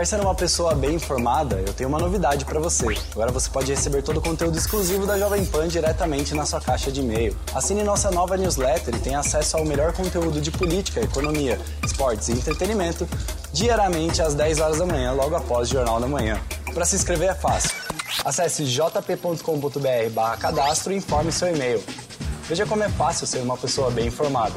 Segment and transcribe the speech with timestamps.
[0.00, 1.56] Quer ser uma pessoa bem informada?
[1.56, 2.86] Eu tenho uma novidade para você.
[3.12, 6.90] Agora você pode receber todo o conteúdo exclusivo da Jovem Pan diretamente na sua caixa
[6.90, 7.36] de e-mail.
[7.54, 12.32] Assine nossa nova newsletter e tenha acesso ao melhor conteúdo de política, economia, esportes e
[12.32, 13.06] entretenimento
[13.52, 16.40] diariamente às 10 horas da manhã, logo após o Jornal da Manhã.
[16.72, 17.72] Para se inscrever é fácil.
[18.24, 21.84] Acesse jp.com.br barra cadastro e informe seu e-mail.
[22.48, 24.54] Veja como é fácil ser uma pessoa bem informada.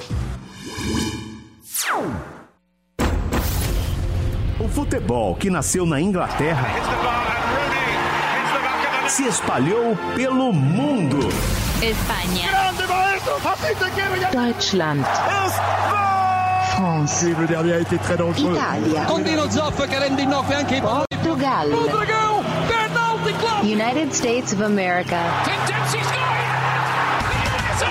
[4.63, 6.67] O futebol que nasceu na Inglaterra
[9.09, 11.19] se espalhou pelo mundo.
[11.81, 12.49] Espanha.
[14.31, 15.05] Deutschland.
[16.77, 17.29] France.
[18.37, 19.03] Italia.
[19.05, 21.67] Condino Zoff che rende innocui anche i Portugal.
[23.63, 25.17] United States of America.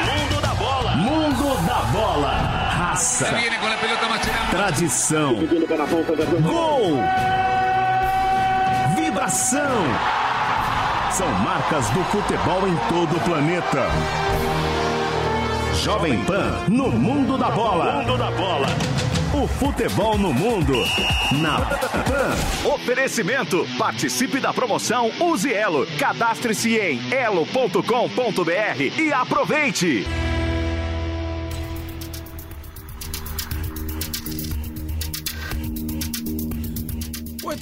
[0.06, 0.96] Mundo da bola.
[0.96, 2.51] Mundo da bola.
[2.92, 3.26] Raça.
[4.50, 5.36] Tradição.
[6.42, 6.98] Gol.
[8.94, 9.82] Vibração.
[11.10, 13.86] São marcas do futebol em todo o planeta.
[15.82, 18.02] Jovem Pan no mundo da bola.
[18.02, 18.66] Mundo da bola.
[19.32, 20.74] O futebol no mundo.
[21.40, 22.68] Na Pan.
[22.74, 23.66] Oferecimento.
[23.78, 25.86] Participe da promoção Use Elo.
[25.98, 30.06] Cadastre-se em elo.com.br e aproveite.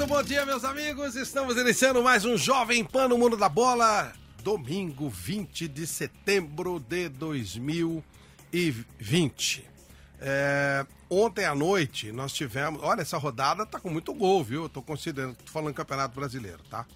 [0.00, 1.14] Muito bom dia, meus amigos.
[1.14, 4.14] Estamos iniciando mais um Jovem Pan no Mundo da Bola.
[4.42, 9.68] Domingo 20 de setembro de 2020.
[10.18, 12.82] É, ontem à noite nós tivemos.
[12.82, 14.62] Olha, essa rodada tá com muito gol, viu?
[14.62, 15.34] Eu tô considerando.
[15.34, 16.86] Tô falando Campeonato Brasileiro, tá?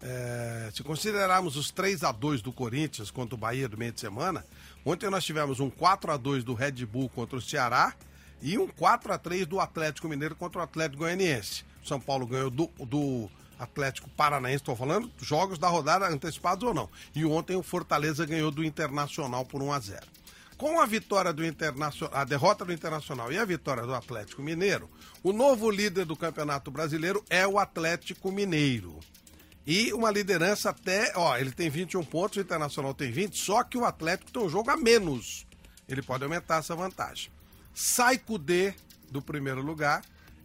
[0.00, 3.98] É, se considerarmos os 3 a 2 do Corinthians contra o Bahia do meio de
[3.98, 4.46] semana,
[4.84, 7.92] ontem nós tivemos um 4 a 2 do Red Bull contra o Ceará
[8.40, 11.71] e um 4 a 3 do Atlético Mineiro contra o Atlético Goianiense.
[11.82, 16.88] São Paulo ganhou do, do Atlético Paranaense, estou falando jogos da rodada antecipados ou não.
[17.14, 20.06] E ontem o Fortaleza ganhou do Internacional por 1 a 0.
[20.56, 24.88] Com a vitória do Internacional, a derrota do Internacional e a vitória do Atlético Mineiro,
[25.22, 29.00] o novo líder do Campeonato Brasileiro é o Atlético Mineiro.
[29.66, 33.78] E uma liderança até, ó, ele tem 21 pontos, o Internacional tem 20, só que
[33.78, 35.46] o Atlético tem um jogo a menos.
[35.88, 37.30] Ele pode aumentar essa vantagem.
[37.72, 38.74] Sai Cudê
[39.10, 40.02] do primeiro lugar,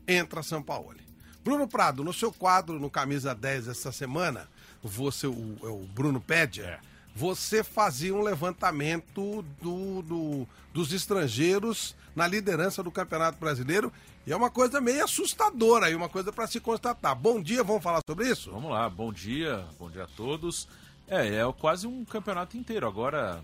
[0.08, 1.07] entra São Paulo.
[1.48, 4.50] Bruno Prado, no seu quadro no Camisa 10 essa semana,
[4.84, 6.82] você, o, o Bruno Pédia,
[7.16, 13.94] você fazia um levantamento do, do, dos estrangeiros na liderança do Campeonato Brasileiro
[14.26, 17.16] e é uma coisa meio assustadora aí, uma coisa para se constatar.
[17.16, 18.52] Bom dia, vamos falar sobre isso?
[18.52, 20.68] Vamos lá, bom dia, bom dia a todos.
[21.08, 22.86] É, é quase um campeonato inteiro.
[22.86, 23.42] Agora,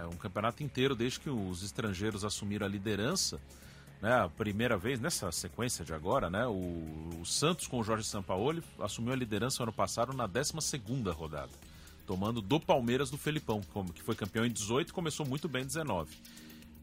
[0.00, 3.40] é um campeonato inteiro desde que os estrangeiros assumiram a liderança
[4.00, 8.04] né, a primeira vez nessa sequência de agora, né, o, o Santos com o Jorge
[8.04, 11.52] Sampaoli assumiu a liderança ano passado na 12ª rodada,
[12.06, 13.60] tomando do Palmeiras do Felipão,
[13.94, 16.14] que foi campeão em 18 e começou muito bem em 19.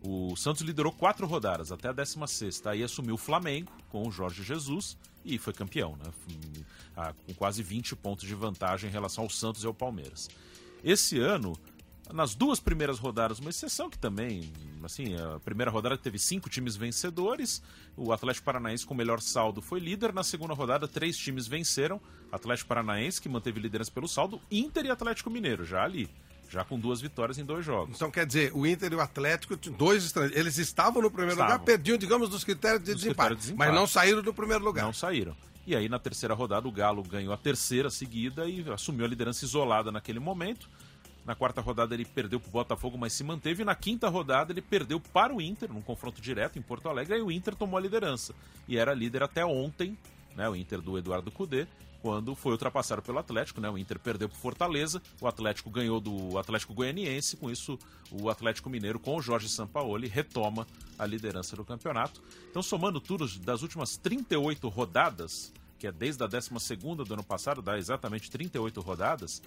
[0.06, 4.44] O Santos liderou quatro rodadas até a 16 aí assumiu o Flamengo com o Jorge
[4.44, 9.63] Jesus e foi campeão, né, com quase 20 pontos de vantagem em relação ao Santos
[9.63, 10.30] e ao Palmeiras.
[10.83, 11.57] Esse ano
[12.12, 14.52] nas duas primeiras rodadas, uma exceção que também,
[14.84, 17.62] assim, a primeira rodada teve cinco times vencedores,
[17.96, 22.02] o Atlético Paranaense com o melhor saldo foi líder, na segunda rodada três times venceram,
[22.32, 26.10] Atlético Paranaense que manteve liderança pelo saldo, Inter e Atlético Mineiro, já ali,
[26.50, 27.96] já com duas vitórias em dois jogos.
[27.96, 31.54] Então quer dizer, o Inter e o Atlético, dois estrangeiros, eles estavam no primeiro estavam.
[31.54, 34.64] lugar, perdiam, digamos, dos critérios de, desempate, critérios de desempate, mas não saíram do primeiro
[34.64, 34.84] lugar.
[34.84, 35.36] Não saíram.
[35.66, 39.46] E aí, na terceira rodada, o Galo ganhou a terceira seguida e assumiu a liderança
[39.46, 40.70] isolada naquele momento
[41.25, 43.64] Na quarta rodada ele perdeu para o Botafogo, mas se manteve.
[43.64, 47.22] Na quinta rodada ele perdeu para o Inter, num confronto direto em Porto Alegre, aí
[47.22, 48.36] o Inter tomou a liderança.
[48.68, 49.98] E era líder até ontem,
[50.36, 51.68] né, o Inter do Eduardo Cudê,
[52.04, 53.70] quando foi ultrapassado pelo Atlético, né?
[53.70, 57.80] O Inter perdeu para Fortaleza, o Atlético ganhou do Atlético Goianiense, com isso
[58.12, 60.68] o Atlético Mineiro com o Jorge Sampaoli retoma
[61.00, 62.22] a liderança do campeonato.
[62.50, 66.50] Então, somando tudo das últimas 38 rodadas, que é desde a 12
[67.06, 69.42] do ano passado, dá exatamente 38 rodadas,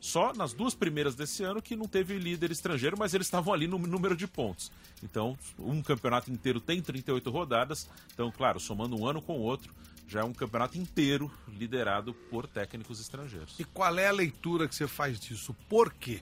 [0.00, 3.66] só nas duas primeiras desse ano que não teve líder estrangeiro, mas eles estavam ali
[3.66, 4.70] no número de pontos.
[5.02, 7.88] Então, um campeonato inteiro tem 38 rodadas.
[8.12, 9.72] Então, claro, somando um ano com o outro,
[10.08, 13.58] já é um campeonato inteiro liderado por técnicos estrangeiros.
[13.58, 15.54] E qual é a leitura que você faz disso?
[15.68, 16.20] Por quê?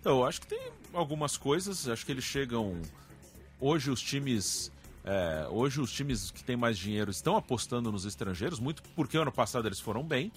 [0.00, 0.60] Então, eu acho que tem
[0.92, 1.88] algumas coisas.
[1.88, 2.80] Acho que eles chegam.
[3.60, 4.72] Hoje os times.
[5.04, 9.30] É, hoje os times que têm mais dinheiro estão apostando nos estrangeiros, muito porque ano
[9.30, 10.32] passado eles foram bem.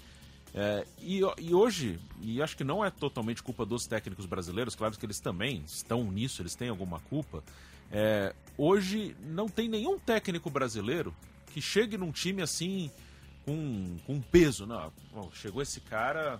[0.53, 4.97] É, e, e, hoje, e acho que não é totalmente culpa dos técnicos brasileiros, claro
[4.97, 7.43] que eles também estão nisso, eles têm alguma culpa.
[7.91, 11.15] É, hoje não tem nenhum técnico brasileiro
[11.53, 12.91] que chegue num time assim
[13.45, 14.65] com, com peso.
[14.65, 16.39] Não, bom, chegou esse cara,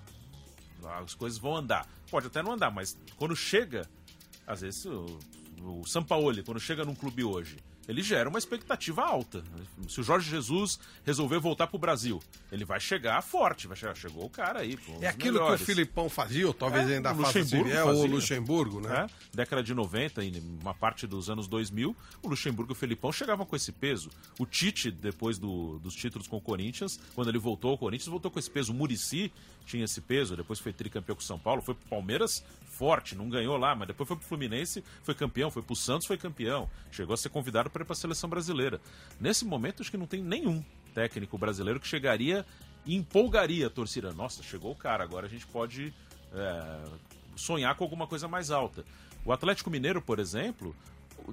[1.01, 1.88] as coisas vão andar.
[2.09, 3.88] Pode até não andar, mas quando chega,
[4.45, 5.19] às vezes o,
[5.61, 7.57] o Sampaoli, quando chega num clube hoje,
[7.89, 9.44] ele gera uma expectativa alta.
[9.88, 12.21] Se o Jorge Jesus resolver voltar pro Brasil,
[12.51, 14.77] ele vai chegar forte, vai chegar, chegou o cara aí.
[14.77, 15.57] Pô, é aquilo melhores.
[15.57, 19.07] que o Filipão fazia, ou talvez é, ainda faça assim, é, o Luxemburgo, né?
[19.09, 23.12] É, década de 90 e uma parte dos anos 2000, o Luxemburgo e o Filipão
[23.12, 24.12] chegavam com esse peso.
[24.38, 28.30] O Tite, depois do, dos títulos com o Corinthians, quando ele voltou ao Corinthians, voltou
[28.30, 28.71] com esse peso.
[28.71, 29.33] O Murici
[29.65, 32.44] tinha esse peso, depois foi tricampeão com o São Paulo, foi pro Palmeiras
[32.80, 36.18] forte, não ganhou lá, mas depois foi pro Fluminense, foi campeão, foi pro Santos, foi
[36.18, 36.69] campeão.
[36.89, 38.80] Chegou a ser convidado para ir pra seleção brasileira.
[39.20, 42.46] Nesse momento, acho que não tem nenhum técnico brasileiro que chegaria
[42.86, 44.12] e empolgaria a torcida.
[44.14, 45.94] Nossa, chegou o cara, agora a gente pode
[46.34, 46.84] é,
[47.36, 48.86] sonhar com alguma coisa mais alta.
[49.26, 50.76] O Atlético Mineiro, por exemplo,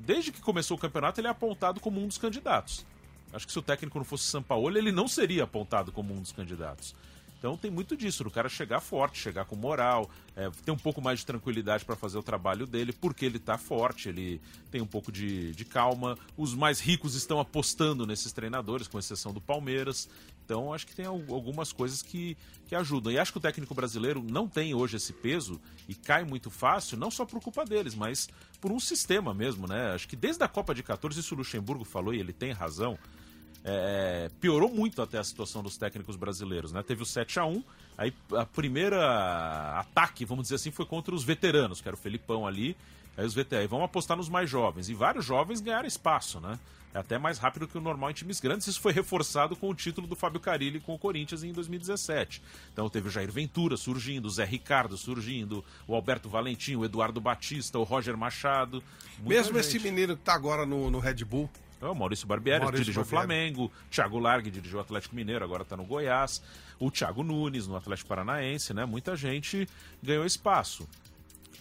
[0.01, 2.85] desde que começou o campeonato, ele é apontado como um dos candidatos.
[3.33, 6.21] Acho que se o técnico não fosse São Paulo, ele não seria apontado como um
[6.21, 6.95] dos candidatos.
[7.39, 11.01] Então tem muito disso, do cara chegar forte, chegar com moral, é, ter um pouco
[11.03, 14.41] mais de tranquilidade para fazer o trabalho dele, porque ele tá forte, ele
[14.71, 16.17] tem um pouco de, de calma.
[16.37, 20.09] Os mais ricos estão apostando nesses treinadores, com exceção do Palmeiras.
[20.45, 22.37] Então acho que tem algumas coisas que,
[22.67, 23.13] que ajudam.
[23.13, 26.97] E acho que o técnico brasileiro não tem hoje esse peso e cai muito fácil,
[26.97, 28.29] não só por culpa deles, mas
[28.61, 29.93] por um sistema mesmo, né?
[29.93, 32.99] Acho que desde a Copa de 14, isso o Luxemburgo falou e ele tem razão
[33.69, 36.85] é, piorou muito até a situação dos técnicos brasileiros, né?
[36.85, 37.65] Teve o 7 a 1
[37.99, 42.47] aí a primeira ataque, vamos dizer assim, foi contra os veteranos, que era o Felipão
[42.47, 42.77] ali,
[43.17, 46.59] aí os veteranos, vamos apostar nos mais jovens, e vários jovens ganharam espaço, né?
[46.95, 48.67] É até mais rápido que o normal em times grandes.
[48.69, 52.41] Isso foi reforçado com o título do Fábio Carilli com o Corinthians em 2017.
[52.73, 57.21] Então teve o Jair Ventura surgindo, o Zé Ricardo surgindo, o Alberto Valentim, o Eduardo
[57.21, 58.83] Batista, o Roger Machado.
[59.19, 59.77] Mesmo gente.
[59.77, 61.51] esse menino que está agora no, no Red Bull.
[61.81, 65.63] É, o Maurício Barbieri Maurício dirigiu o Flamengo, Thiago Largue dirigiu o Atlético Mineiro, agora
[65.63, 66.43] está no Goiás,
[66.79, 68.85] o Thiago Nunes no Atlético Paranaense, né?
[68.85, 69.69] Muita gente
[70.03, 70.89] ganhou espaço.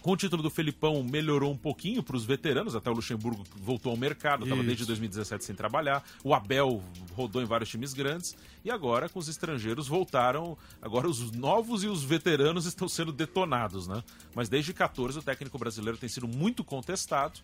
[0.06, 3.90] Com o título do Felipão melhorou um pouquinho para os veteranos, até o Luxemburgo voltou
[3.90, 6.00] ao mercado, estava desde 2017 sem trabalhar.
[6.22, 6.80] O Abel
[7.16, 10.56] rodou em vários times grandes e agora com os estrangeiros voltaram.
[10.80, 14.00] Agora os novos e os veteranos estão sendo detonados, né?
[14.32, 17.40] Mas desde 14 o técnico brasileiro tem sido muito contestado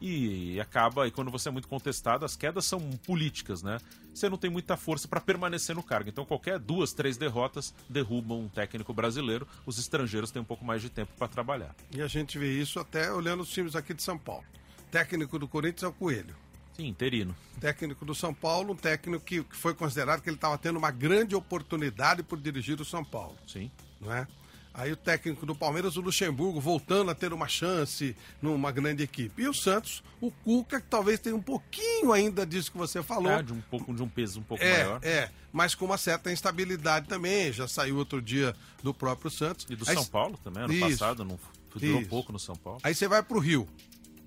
[0.00, 3.78] e acaba, e quando você é muito contestado, as quedas são políticas, né?
[4.14, 6.08] Você não tem muita força para permanecer no cargo.
[6.08, 9.46] Então, qualquer duas, três derrotas derrubam um técnico brasileiro.
[9.66, 11.74] Os estrangeiros têm um pouco mais de tempo para trabalhar.
[11.90, 14.44] E a gente vê isso até olhando os times aqui de São Paulo.
[14.90, 16.36] Técnico do Corinthians é o Coelho.
[16.76, 17.34] Sim, interino.
[17.60, 21.34] Técnico do São Paulo, um técnico que, foi considerado que ele estava tendo uma grande
[21.34, 23.36] oportunidade por dirigir o São Paulo.
[23.46, 23.70] Sim.
[24.00, 24.26] Não é?
[24.74, 29.42] Aí o técnico do Palmeiras, o Luxemburgo, voltando a ter uma chance numa grande equipe.
[29.42, 33.30] E o Santos, o Cuca, que talvez tenha um pouquinho ainda disso que você falou.
[33.30, 35.00] É, de um pouco de um peso um pouco é, maior.
[35.04, 37.52] É, mas com uma certa instabilidade também.
[37.52, 38.52] Já saiu outro dia
[38.82, 39.64] do próprio Santos.
[39.70, 41.38] E do Aí, São Paulo também, ano isso, passado, não
[41.78, 42.80] durou um pouco no São Paulo.
[42.82, 43.68] Aí você vai para o Rio,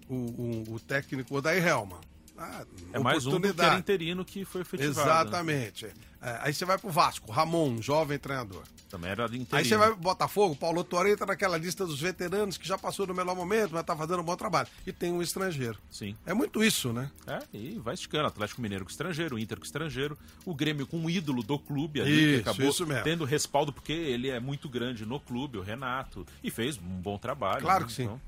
[0.09, 1.99] o, o técnico Odair Helma.
[2.37, 4.95] Ah, é mais um que era interino que foi efetivado.
[4.95, 5.03] Né?
[5.03, 5.85] Exatamente.
[5.85, 5.91] Né?
[6.21, 8.63] É, aí você vai pro Vasco, Ramon, jovem treinador.
[8.89, 9.47] Também era interino.
[9.51, 13.05] Aí você vai pro Botafogo, Paulo Torre entra naquela lista dos veteranos que já passou
[13.05, 14.67] no melhor momento, mas tá fazendo um bom trabalho.
[14.85, 15.77] E tem um estrangeiro.
[15.91, 16.15] Sim.
[16.25, 17.11] É muito isso, né?
[17.27, 18.27] É, e vai esticando.
[18.27, 22.11] Atlético Mineiro com estrangeiro, Inter com estrangeiro, o Grêmio com um ídolo do clube ali,
[22.11, 23.03] isso, que acabou isso mesmo.
[23.03, 27.17] tendo respaldo, porque ele é muito grande no clube, o Renato, e fez um bom
[27.17, 27.61] trabalho.
[27.61, 27.87] Claro né?
[27.87, 28.03] que sim.
[28.03, 28.21] Então,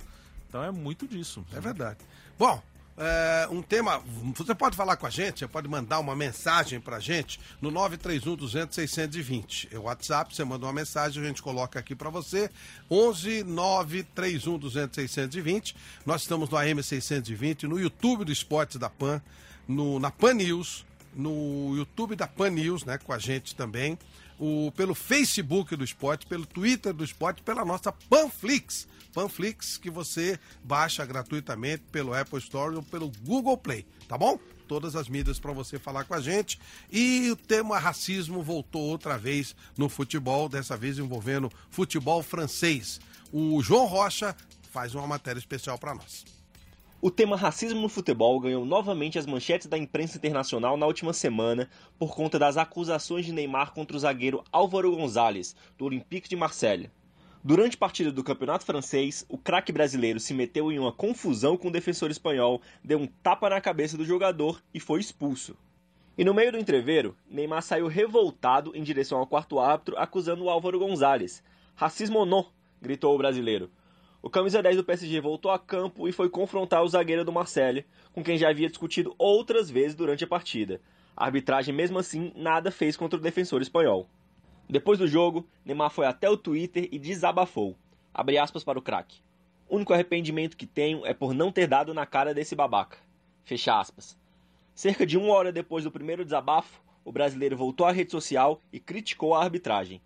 [0.47, 1.45] então é muito disso.
[1.53, 1.99] É verdade.
[2.37, 2.61] Bom,
[2.99, 4.03] é, um tema.
[4.35, 8.35] Você pode falar com a gente, você pode mandar uma mensagem pra gente no 931
[8.35, 9.69] 200 620.
[9.71, 12.51] É o WhatsApp, você manda uma mensagem, a gente coloca aqui para você.
[12.91, 15.75] 11 931 200 620.
[16.05, 19.21] Nós estamos no AM 620, no YouTube do Esportes da Pan,
[19.65, 23.97] no, na Pan News, no YouTube da Pan News, né, com a gente também.
[24.39, 28.87] O, pelo Facebook do esporte, pelo Twitter do esporte, pela nossa Panflix.
[29.13, 34.39] Panflix que você baixa gratuitamente pelo Apple Store ou pelo Google Play, tá bom?
[34.67, 36.59] Todas as mídias para você falar com a gente.
[36.91, 43.01] E o tema racismo voltou outra vez no futebol, dessa vez envolvendo futebol francês.
[43.31, 44.35] O João Rocha
[44.71, 46.38] faz uma matéria especial para nós.
[47.01, 51.69] O tema racismo no futebol ganhou novamente as manchetes da imprensa internacional na última semana
[51.97, 56.91] por conta das acusações de Neymar contra o zagueiro Álvaro Gonzalez, do Olympique de Marseille.
[57.41, 61.69] Durante a partida do Campeonato Francês, o craque brasileiro se meteu em uma confusão com
[61.69, 65.55] o defensor espanhol, deu um tapa na cabeça do jogador e foi expulso.
[66.17, 70.49] E no meio do entreveiro, Neymar saiu revoltado em direção ao quarto árbitro, acusando o
[70.49, 71.41] Álvaro Gonzalez.
[71.75, 72.47] Racismo ou não?
[72.81, 73.71] gritou o brasileiro.
[74.21, 77.85] O camisa 10 do PSG voltou a campo e foi confrontar o zagueiro do Marseille,
[78.11, 80.81] com quem já havia discutido outras vezes durante a partida.
[81.15, 84.09] A arbitragem, mesmo assim, nada fez contra o defensor espanhol.
[84.69, 87.77] Depois do jogo, Neymar foi até o Twitter e desabafou.
[88.13, 89.21] Abre aspas para o craque.
[89.69, 92.97] O único arrependimento que tenho é por não ter dado na cara desse babaca.
[93.45, 94.17] Fecha aspas.
[94.75, 98.79] Cerca de uma hora depois do primeiro desabafo, o brasileiro voltou à rede social e
[98.79, 100.01] criticou a arbitragem.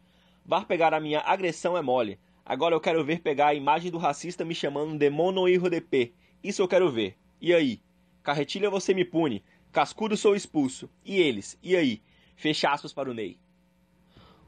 [0.45, 2.19] Var pegar a minha agressão é mole.
[2.45, 6.13] Agora eu quero ver pegar a imagem do racista me chamando de mono hijo de.
[6.43, 7.15] Isso eu quero ver.
[7.39, 7.79] E aí?
[8.21, 9.43] Carretilha você me pune.
[9.71, 10.89] Cascudo sou expulso.
[11.05, 11.57] E eles?
[11.63, 12.01] E aí?
[12.35, 13.37] Fecha aspas para o Ney.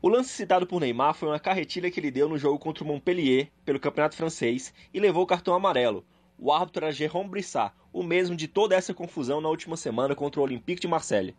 [0.01, 2.87] O lance citado por Neymar foi uma carretilha que ele deu no jogo contra o
[2.87, 6.05] Montpellier pelo Campeonato Francês e levou o cartão amarelo.
[6.37, 10.41] O árbitro era Jérôme Brissat, o mesmo de toda essa confusão na última semana contra
[10.41, 11.35] o Olympique de Marseille.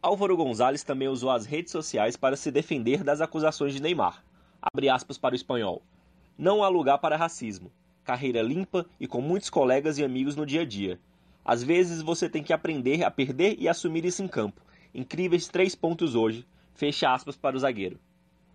[0.00, 4.24] Álvaro Gonzalez também usou as redes sociais para se defender das acusações de Neymar.
[4.62, 5.82] Abre aspas para o espanhol.
[6.38, 7.72] Não há lugar para racismo.
[8.04, 11.00] Carreira limpa e com muitos colegas e amigos no dia a dia.
[11.42, 14.60] Às vezes você tem que aprender a perder e assumir isso em campo.
[14.94, 16.46] Incríveis três pontos hoje.
[16.74, 17.98] Fecha aspas para o zagueiro.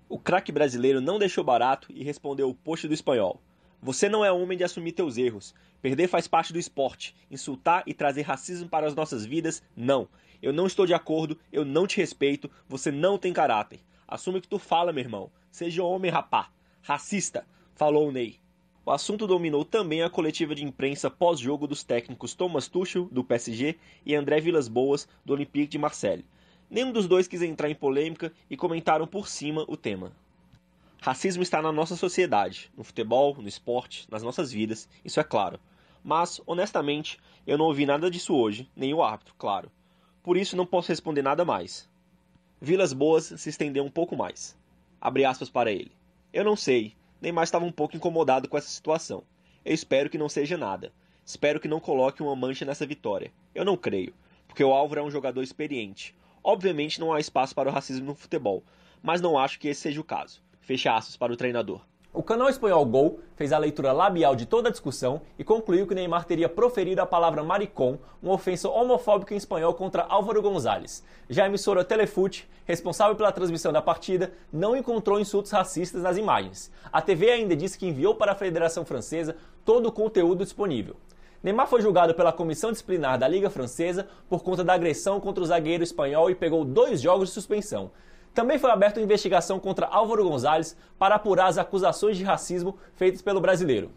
[0.07, 3.41] O craque brasileiro não deixou barato e respondeu o post do espanhol.
[3.81, 5.55] Você não é homem de assumir teus erros.
[5.81, 7.15] Perder faz parte do esporte.
[7.31, 10.07] Insultar e trazer racismo para as nossas vidas, não.
[10.39, 13.79] Eu não estou de acordo, eu não te respeito, você não tem caráter.
[14.07, 15.31] Assume o que tu fala, meu irmão.
[15.49, 16.51] Seja homem, rapá.
[16.83, 17.43] Racista
[17.75, 18.39] falou Ney.
[18.83, 23.77] O assunto dominou também a coletiva de imprensa pós-jogo dos técnicos Thomas Tuchel, do PSG,
[24.05, 26.25] e André Vilas-Boas, do Olympique de Marseille.
[26.69, 30.11] Nenhum dos dois quis entrar em polêmica e comentaram por cima o tema.
[30.99, 35.59] Racismo está na nossa sociedade, no futebol, no esporte, nas nossas vidas, isso é claro.
[36.03, 39.71] Mas, honestamente, eu não ouvi nada disso hoje, nem o árbitro, claro.
[40.23, 41.89] Por isso não posso responder nada mais.
[42.59, 44.57] Vilas Boas se estendeu um pouco mais.
[44.99, 45.91] Abre aspas para ele.
[46.31, 49.23] Eu não sei, Neymar estava um pouco incomodado com essa situação.
[49.63, 50.91] Eu espero que não seja nada.
[51.23, 53.31] Espero que não coloque uma mancha nessa vitória.
[53.53, 54.11] Eu não creio,
[54.47, 56.15] porque o Álvaro é um jogador experiente.
[56.43, 58.63] Obviamente não há espaço para o racismo no futebol,
[59.03, 60.41] mas não acho que esse seja o caso.
[60.61, 61.81] Fecha aspas para o treinador.
[62.13, 65.95] O canal espanhol Gol fez a leitura labial de toda a discussão e concluiu que
[65.95, 71.05] Neymar teria proferido a palavra maricom, uma ofensa homofóbica em espanhol contra Álvaro Gonzalez.
[71.29, 76.69] Já a emissora Telefute, responsável pela transmissão da partida, não encontrou insultos racistas nas imagens.
[76.91, 80.97] A TV ainda disse que enviou para a Federação Francesa todo o conteúdo disponível.
[81.41, 85.47] Neymar foi julgado pela comissão disciplinar da Liga Francesa por conta da agressão contra o
[85.47, 87.89] zagueiro espanhol e pegou dois jogos de suspensão.
[88.33, 93.21] Também foi aberta uma investigação contra Álvaro Gonzalez para apurar as acusações de racismo feitas
[93.21, 93.91] pelo brasileiro.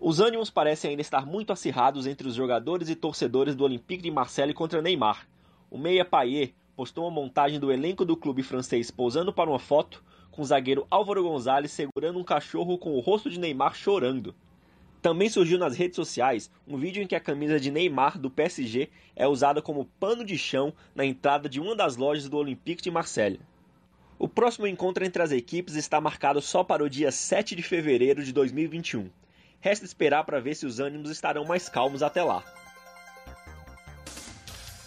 [0.00, 4.10] Os ânimos parecem ainda estar muito acirrados entre os jogadores e torcedores do Olympique de
[4.10, 5.28] Marseille contra Neymar.
[5.70, 10.02] O meia Payet postou uma montagem do elenco do clube francês posando para uma foto,
[10.30, 14.34] com o zagueiro Álvaro Gonzalez segurando um cachorro com o rosto de Neymar chorando.
[15.02, 18.88] Também surgiu nas redes sociais um vídeo em que a camisa de Neymar do PSG
[19.14, 22.90] é usada como pano de chão na entrada de uma das lojas do Olympique de
[22.90, 23.40] Marseille.
[24.18, 28.24] O próximo encontro entre as equipes está marcado só para o dia 7 de fevereiro
[28.24, 29.10] de 2021.
[29.60, 32.42] Resta esperar para ver se os ânimos estarão mais calmos até lá.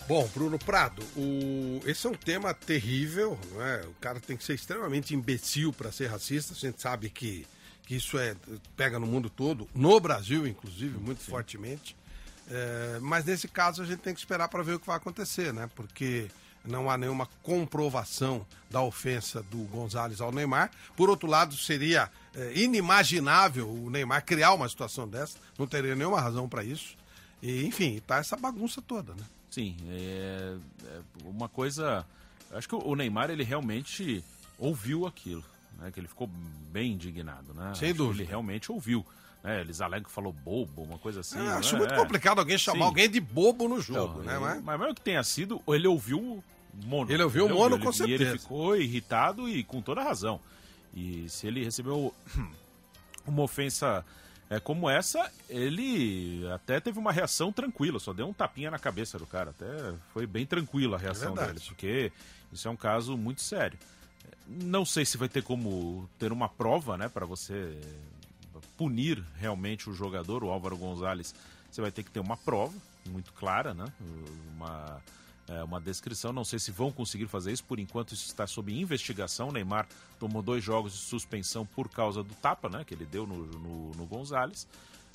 [0.07, 1.79] Bom, Bruno Prado, o...
[1.85, 3.81] esse é um tema terrível, não é?
[3.85, 6.53] O cara tem que ser extremamente imbecil para ser racista.
[6.53, 7.45] A gente sabe que,
[7.85, 8.35] que isso é
[8.75, 11.29] pega no mundo todo, no Brasil, inclusive, muito Sim.
[11.29, 11.95] fortemente.
[12.49, 12.97] É...
[12.99, 15.69] mas nesse caso a gente tem que esperar para ver o que vai acontecer, né?
[15.75, 16.27] Porque
[16.65, 20.71] não há nenhuma comprovação da ofensa do Gonzalez ao Neymar.
[20.95, 26.21] Por outro lado, seria é, inimaginável o Neymar criar uma situação dessa, não teria nenhuma
[26.21, 26.95] razão para isso.
[27.41, 29.23] E, enfim, tá essa bagunça toda, né?
[29.49, 32.05] Sim, é, é uma coisa.
[32.51, 34.23] Acho que o Neymar ele realmente
[34.57, 35.43] ouviu aquilo,
[35.77, 35.91] né?
[35.91, 36.27] Que ele ficou
[36.71, 37.73] bem indignado, né?
[37.75, 38.23] Sem dúvida.
[38.23, 39.05] Ele realmente ouviu.
[39.43, 39.61] Né?
[39.61, 41.39] Eles alegam que falou bobo, uma coisa assim.
[41.39, 41.53] É, né?
[41.53, 41.97] acho muito É.
[41.97, 42.85] complicado alguém chamar Sim.
[42.85, 44.33] alguém de bobo no jogo, Então, né?
[44.35, 44.63] ele- Mas...
[44.63, 46.43] Mas mesmo que tenha sido, ele ouviu o
[46.85, 47.11] mono.
[47.11, 48.23] Ele ouviu o mono, ele- com E certeza.
[48.31, 50.39] ele ficou irritado e com toda razão.
[50.93, 52.13] E se ele recebeu
[53.25, 54.05] uma ofensa
[54.49, 59.17] é, como essa, ele até teve uma reação tranquila, só deu um tapinha na cabeça
[59.19, 59.51] do cara.
[59.51, 61.59] Até foi bem tranquila a reação verdade.
[61.59, 62.11] dele, porque
[62.51, 63.77] isso é um caso muito sério.
[64.47, 67.77] Não sei se vai ter como ter uma prova, né, para você
[68.79, 71.35] punir realmente o jogador, o Álvaro Gonzalez.
[71.69, 72.73] Você vai ter que ter uma prova
[73.09, 73.85] muito clara, né?
[74.55, 75.01] Uma,
[75.49, 76.31] é, uma descrição.
[76.31, 77.65] Não sei se vão conseguir fazer isso.
[77.65, 79.49] Por enquanto, isso está sob investigação.
[79.49, 79.85] O Neymar
[80.17, 82.85] tomou dois jogos de suspensão por causa do tapa, né?
[82.85, 84.65] Que ele deu no, no, no Gonzalez.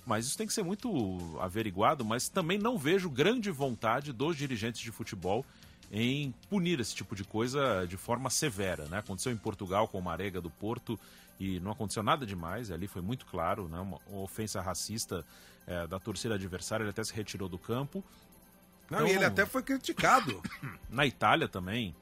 [0.05, 2.05] Mas isso tem que ser muito averiguado.
[2.05, 5.43] Mas também não vejo grande vontade dos dirigentes de futebol
[5.91, 8.99] em punir esse tipo de coisa de forma severa, né?
[8.99, 11.01] Aconteceu em Portugal com o Marega do Porto
[11.39, 13.79] e não aconteceu nada demais, ali foi muito claro, né?
[13.79, 15.25] Uma, ofensa racista
[15.67, 18.05] eh, da torcida adversária, ele até se retirou do campo.
[18.91, 20.43] Não, Então, e ele até foi criticado.
[20.89, 21.95] Na Itália também,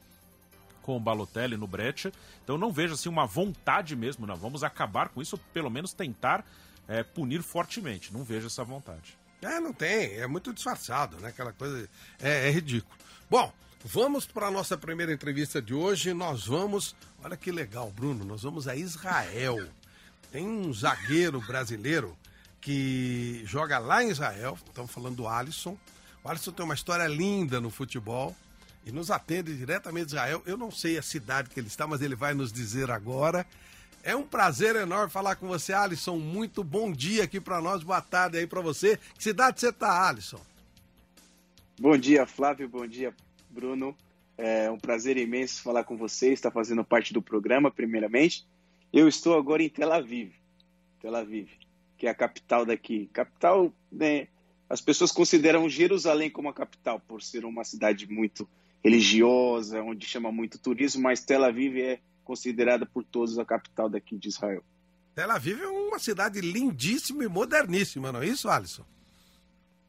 [0.82, 2.12] com o Balotelli no Breccia.
[2.44, 5.92] Então não vejo assim uma vontade mesmo, não, vamos acabar com isso, ou pelo menos
[5.92, 6.44] tentar
[6.88, 8.12] eh, punir fortemente.
[8.12, 9.16] Não vejo essa vontade.
[9.40, 11.28] É, não tem, é muito disfarçado, né?
[11.28, 11.88] Aquela coisa
[12.20, 12.94] é, é ridículo.
[13.28, 13.52] Bom,
[13.84, 16.12] vamos para a nossa primeira entrevista de hoje.
[16.12, 19.58] Nós vamos, olha que legal, Bruno, nós vamos a Israel.
[20.30, 22.16] Tem um zagueiro brasileiro
[22.60, 25.76] que joga lá em Israel, estamos falando do Alisson.
[26.22, 28.34] O Alisson tem uma história linda no futebol
[28.86, 30.42] e nos atende diretamente de Israel.
[30.46, 33.44] Eu não sei a cidade que ele está, mas ele vai nos dizer agora.
[34.04, 36.16] É um prazer enorme falar com você, Alisson.
[36.18, 38.98] Muito bom dia aqui para nós, boa tarde aí para você.
[39.16, 40.40] Que cidade você tá, Alisson?
[41.80, 42.68] Bom dia, Flávio.
[42.68, 43.14] Bom dia,
[43.52, 43.96] Bruno.
[44.36, 48.46] É um prazer imenso falar com você, estar fazendo parte do programa, primeiramente.
[48.92, 50.32] Eu estou agora em Tel Aviv,
[51.00, 51.48] Tel Aviv,
[51.96, 53.08] que é a capital daqui.
[53.12, 54.28] Capital, né?
[54.68, 58.48] As pessoas consideram Jerusalém como a capital, por ser uma cidade muito
[58.82, 64.16] religiosa, onde chama muito turismo, mas Tel Aviv é considerada por todos a capital daqui
[64.16, 64.64] de Israel.
[65.14, 68.84] Tel Aviv é uma cidade lindíssima e moderníssima, não é isso, Alisson?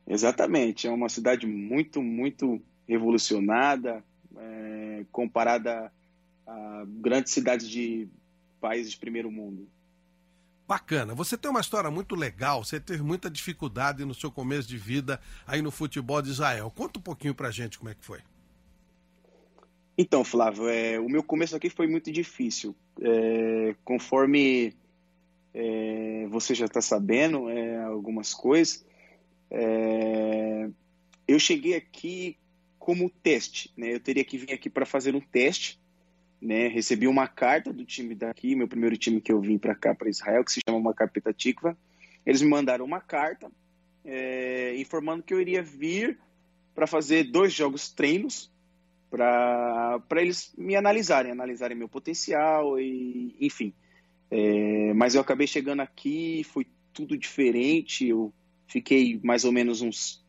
[0.06, 4.04] Exatamente, é uma cidade muito, muito revolucionada,
[4.36, 5.92] é, comparada
[6.46, 8.08] a grandes cidades de
[8.60, 9.68] países de primeiro mundo.
[10.68, 11.14] Bacana.
[11.14, 15.20] Você tem uma história muito legal, você teve muita dificuldade no seu começo de vida
[15.46, 16.72] aí no futebol de Israel.
[16.72, 18.22] Conta um pouquinho pra gente como é que foi.
[19.98, 22.76] Então, Flávio, é, o meu começo aqui foi muito difícil.
[23.00, 24.74] É, conforme
[25.54, 28.84] é, você já está sabendo é, algumas coisas,
[29.52, 30.70] é,
[31.28, 32.38] eu cheguei aqui
[32.84, 33.72] como teste.
[33.78, 33.94] Né?
[33.94, 35.80] Eu teria que vir aqui para fazer um teste.
[36.42, 36.68] Né?
[36.68, 40.10] Recebi uma carta do time daqui, meu primeiro time que eu vim para cá, para
[40.10, 41.78] Israel, que se chama Macapeta Tikva.
[42.26, 43.50] Eles me mandaram uma carta
[44.04, 46.20] é, informando que eu iria vir
[46.76, 48.52] para fazer dois jogos treinos
[49.10, 53.74] para eles me analisarem, analisarem meu potencial e enfim.
[54.30, 58.06] É, mas eu acabei chegando aqui, foi tudo diferente.
[58.06, 58.34] Eu
[58.68, 60.23] fiquei mais ou menos uns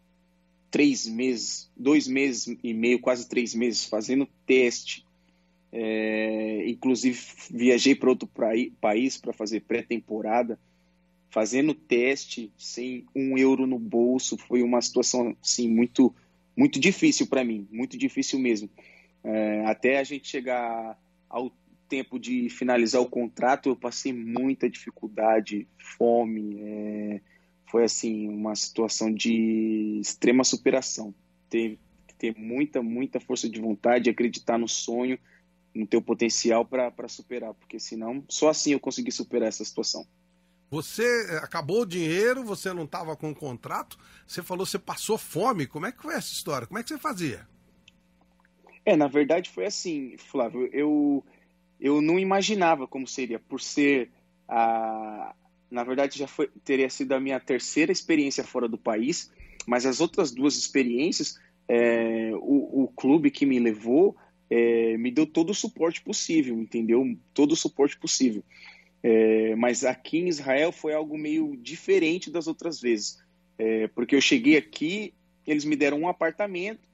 [0.75, 5.07] três meses, dois meses e meio, quase três meses fazendo teste.
[5.71, 7.17] É, inclusive
[7.49, 8.29] viajei para outro
[8.81, 10.59] país para fazer pré-temporada,
[11.31, 14.37] fazendo teste sem um euro no bolso.
[14.37, 16.13] Foi uma situação assim muito
[16.57, 18.69] muito difícil para mim, muito difícil mesmo.
[19.23, 20.99] É, até a gente chegar
[21.31, 21.53] ao
[21.89, 26.59] tempo de finalizar o contrato, eu passei muita dificuldade, fome.
[26.61, 27.21] É,
[27.67, 31.15] foi assim uma situação de extrema superação.
[31.49, 31.79] Ter,
[32.19, 35.19] ter muita, muita força de vontade, acreditar no sonho,
[35.75, 40.07] no teu potencial para superar, porque senão só assim eu consegui superar essa situação.
[40.71, 41.05] Você
[41.43, 45.67] acabou o dinheiro, você não estava com o contrato, você falou que você passou fome.
[45.67, 46.67] Como é que foi essa história?
[46.67, 47.47] Como é que você fazia?
[48.85, 50.69] É, na verdade foi assim, Flávio.
[50.73, 51.25] Eu,
[51.81, 54.11] eu não imaginava como seria, por ser
[54.49, 55.35] a.
[55.71, 59.33] Na verdade, já foi, teria sido a minha terceira experiência fora do país,
[59.67, 64.17] mas as outras duas experiências, é, o, o clube que me levou
[64.51, 67.17] é, me deu todo o suporte possível, entendeu?
[67.33, 68.45] Todo o suporte possível.
[69.03, 73.23] É, mas aqui em Israel foi algo meio diferente das outras vezes,
[73.59, 75.13] é, porque eu cheguei aqui,
[75.47, 76.89] eles me deram um apartamento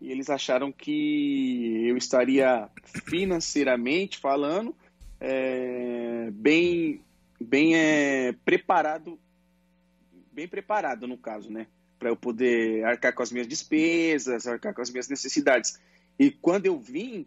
[0.00, 2.68] e eles acharam que eu estaria
[3.04, 4.74] financeiramente falando
[5.20, 7.00] é, bem,
[7.42, 9.18] bem é, preparado,
[10.32, 11.66] bem preparado no caso, né?
[12.02, 15.78] para eu poder arcar com as minhas despesas, arcar com as minhas necessidades.
[16.18, 17.24] E quando eu vim,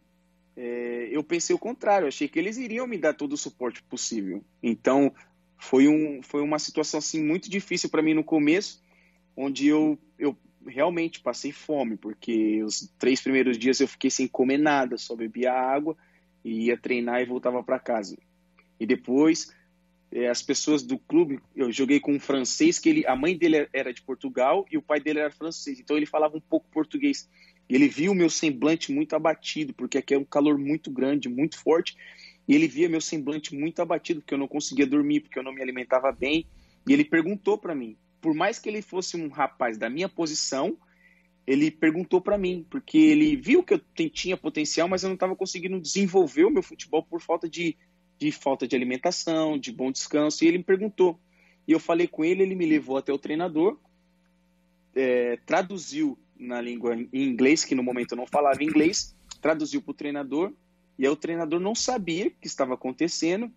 [0.58, 4.44] é, eu pensei o contrário, achei que eles iriam me dar todo o suporte possível.
[4.62, 5.16] Então,
[5.58, 8.84] foi, um, foi uma situação assim muito difícil para mim no começo,
[9.38, 10.36] onde eu, eu
[10.68, 15.54] realmente passei fome, porque os três primeiros dias eu fiquei sem comer nada, só bebia
[15.54, 15.96] água
[16.44, 18.18] e ia treinar e voltava para casa.
[18.78, 19.56] E depois
[20.30, 23.94] as pessoas do clube, eu joguei com um francês que ele, a mãe dele era
[23.94, 27.30] de Portugal e o pai dele era francês, então ele falava um pouco português.
[27.68, 31.60] Ele viu o meu semblante muito abatido, porque aqui é um calor muito grande, muito
[31.60, 31.98] forte,
[32.48, 35.54] e ele via meu semblante muito abatido, porque eu não conseguia dormir, porque eu não
[35.54, 36.46] me alimentava bem.
[36.88, 40.78] E ele perguntou para mim, por mais que ele fosse um rapaz da minha posição,
[41.48, 45.36] ele perguntou para mim, porque ele viu que eu tinha potencial, mas eu não estava
[45.36, 47.78] conseguindo desenvolver o meu futebol por falta de,
[48.18, 50.44] de falta de alimentação, de bom descanso.
[50.44, 51.20] E ele me perguntou.
[51.68, 53.80] E eu falei com ele, ele me levou até o treinador,
[54.96, 59.92] é, traduziu na língua em inglês, que no momento eu não falava inglês, traduziu para
[59.92, 60.54] o treinador
[60.98, 63.52] e aí o treinador não sabia o que estava acontecendo,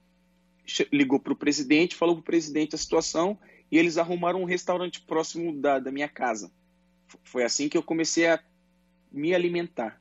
[0.92, 3.38] ligou para o presidente, falou para o presidente a situação
[3.71, 6.51] e eles arrumaram um restaurante próximo da, da minha casa.
[7.25, 8.42] Foi assim que eu comecei a
[9.11, 10.01] me alimentar.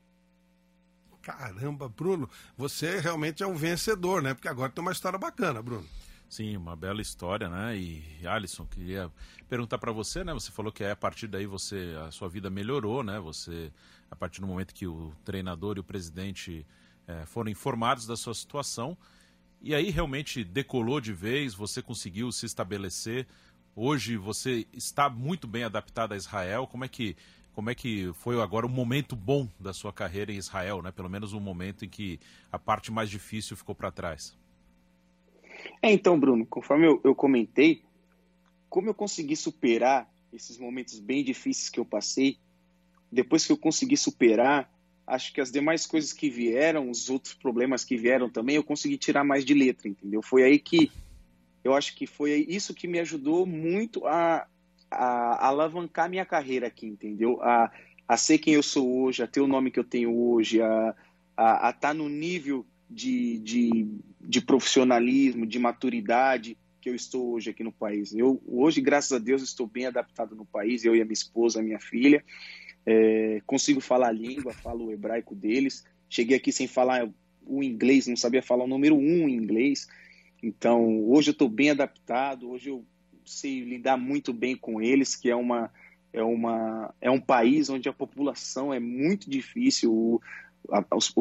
[1.28, 4.32] Caramba, Bruno, você realmente é um vencedor, né?
[4.32, 5.86] Porque agora tem uma história bacana, Bruno.
[6.26, 7.76] Sim, uma bela história, né?
[7.76, 9.12] E Alisson, queria
[9.46, 10.32] perguntar para você, né?
[10.32, 13.20] Você falou que a partir daí você a sua vida melhorou, né?
[13.20, 13.70] Você
[14.10, 16.66] a partir do momento que o treinador e o presidente
[17.06, 18.96] é, foram informados da sua situação.
[19.60, 23.26] E aí realmente decolou de vez, você conseguiu se estabelecer.
[23.76, 26.66] Hoje você está muito bem adaptado a Israel.
[26.66, 27.18] Como é que
[27.58, 30.92] como é que foi agora o momento bom da sua carreira em Israel, né?
[30.92, 32.20] Pelo menos um momento em que
[32.52, 34.38] a parte mais difícil ficou para trás.
[35.82, 37.82] É, então, Bruno, conforme eu, eu comentei,
[38.70, 42.38] como eu consegui superar esses momentos bem difíceis que eu passei,
[43.10, 44.72] depois que eu consegui superar,
[45.04, 48.96] acho que as demais coisas que vieram, os outros problemas que vieram também, eu consegui
[48.96, 50.22] tirar mais de letra, entendeu?
[50.22, 50.92] Foi aí que
[51.64, 54.46] eu acho que foi isso que me ajudou muito a,
[54.90, 57.40] a, alavancar minha carreira aqui, entendeu?
[57.42, 57.70] A,
[58.06, 60.94] a ser quem eu sou hoje, a ter o nome que eu tenho hoje, a
[61.36, 63.88] estar tá no nível de, de,
[64.20, 68.14] de profissionalismo, de maturidade que eu estou hoje aqui no país.
[68.14, 71.60] Eu hoje, graças a Deus, estou bem adaptado no país, eu e a minha esposa,
[71.60, 72.24] a minha filha.
[72.86, 75.84] É, consigo falar a língua, falo o hebraico deles.
[76.08, 77.08] Cheguei aqui sem falar
[77.44, 79.86] o inglês, não sabia falar o número um em inglês.
[80.42, 82.84] Então, hoje eu estou bem adaptado, hoje eu
[83.28, 85.70] sei lidar muito bem com eles, que é uma
[86.12, 89.92] é uma é um país onde a população é muito difícil.
[89.92, 90.20] O,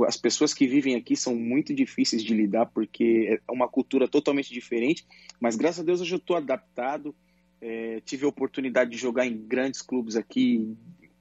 [0.05, 4.53] as pessoas que vivem aqui são muito difíceis de lidar porque é uma cultura totalmente
[4.53, 5.05] diferente.
[5.39, 7.15] Mas graças a Deus eu estou adaptado.
[7.59, 10.77] É, tive a oportunidade de jogar em grandes clubes aqui,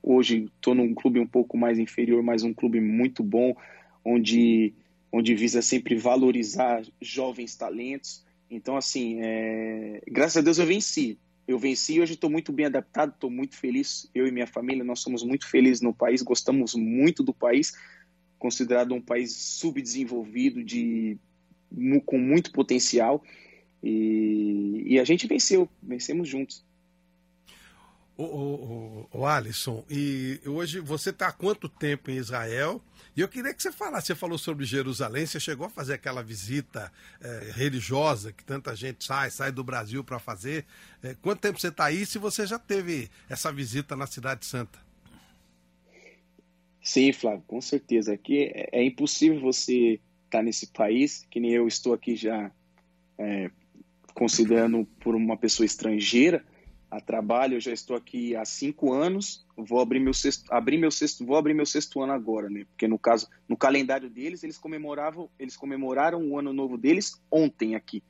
[0.08, 3.56] Hoje estou num clube um pouco mais inferior, mas um clube muito bom,
[4.04, 4.72] onde,
[5.10, 8.24] onde visa sempre valorizar jovens talentos.
[8.50, 10.02] Então, assim, é...
[10.06, 11.18] graças a Deus eu venci.
[11.46, 14.10] Eu venci e hoje estou muito bem adaptado, estou muito feliz.
[14.14, 17.72] Eu e minha família, nós somos muito felizes no país, gostamos muito do país,
[18.38, 21.16] considerado um país subdesenvolvido, de,
[22.04, 23.22] com muito potencial.
[23.82, 26.65] E, e a gente venceu, vencemos juntos.
[28.18, 32.80] O, o, o, Alisson, e hoje você está há quanto tempo em Israel?
[33.14, 36.22] E eu queria que você falasse, você falou sobre Jerusalém, você chegou a fazer aquela
[36.22, 40.64] visita é, religiosa que tanta gente sai, sai do Brasil para fazer.
[41.02, 44.78] É, quanto tempo você está aí se você já teve essa visita na Cidade Santa?
[46.82, 48.14] Sim, Flávio, com certeza.
[48.14, 52.50] Aqui é, é impossível você estar tá nesse país, que nem eu estou aqui já
[53.18, 53.50] é,
[54.14, 56.44] considerando por uma pessoa estrangeira,
[56.90, 57.54] a trabalho.
[57.54, 59.46] Eu já estou aqui há cinco anos.
[59.56, 62.64] Vou abrir meu sexto, abrir meu sexto, vou abrir meu sexto ano agora, né?
[62.64, 67.74] Porque no caso, no calendário deles, eles comemoravam, eles comemoraram o ano novo deles ontem
[67.74, 68.02] aqui.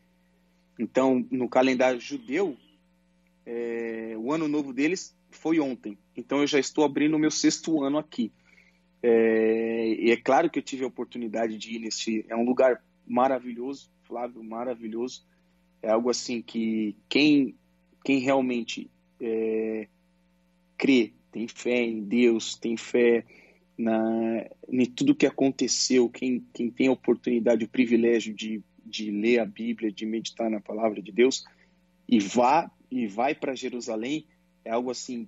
[0.79, 2.57] Então, no calendário judeu,
[3.47, 5.97] é, o ano novo deles foi ontem.
[6.17, 8.33] Então, eu já estou abrindo o meu sexto ano aqui.
[9.03, 12.25] É, e é claro que eu tive a oportunidade de ir nesse.
[12.29, 15.25] É um lugar maravilhoso, Flávio, maravilhoso.
[15.83, 17.55] É algo assim que quem
[18.07, 18.89] quem realmente
[19.21, 19.89] é,
[20.79, 23.25] crê, tem fé em Deus, tem fé
[23.77, 29.41] na, em tudo que aconteceu, quem, quem tem a oportunidade, o privilégio de, de ler
[29.41, 31.45] a Bíblia, de meditar na palavra de Deus,
[32.09, 34.25] e vá e vai para Jerusalém,
[34.65, 35.27] é algo assim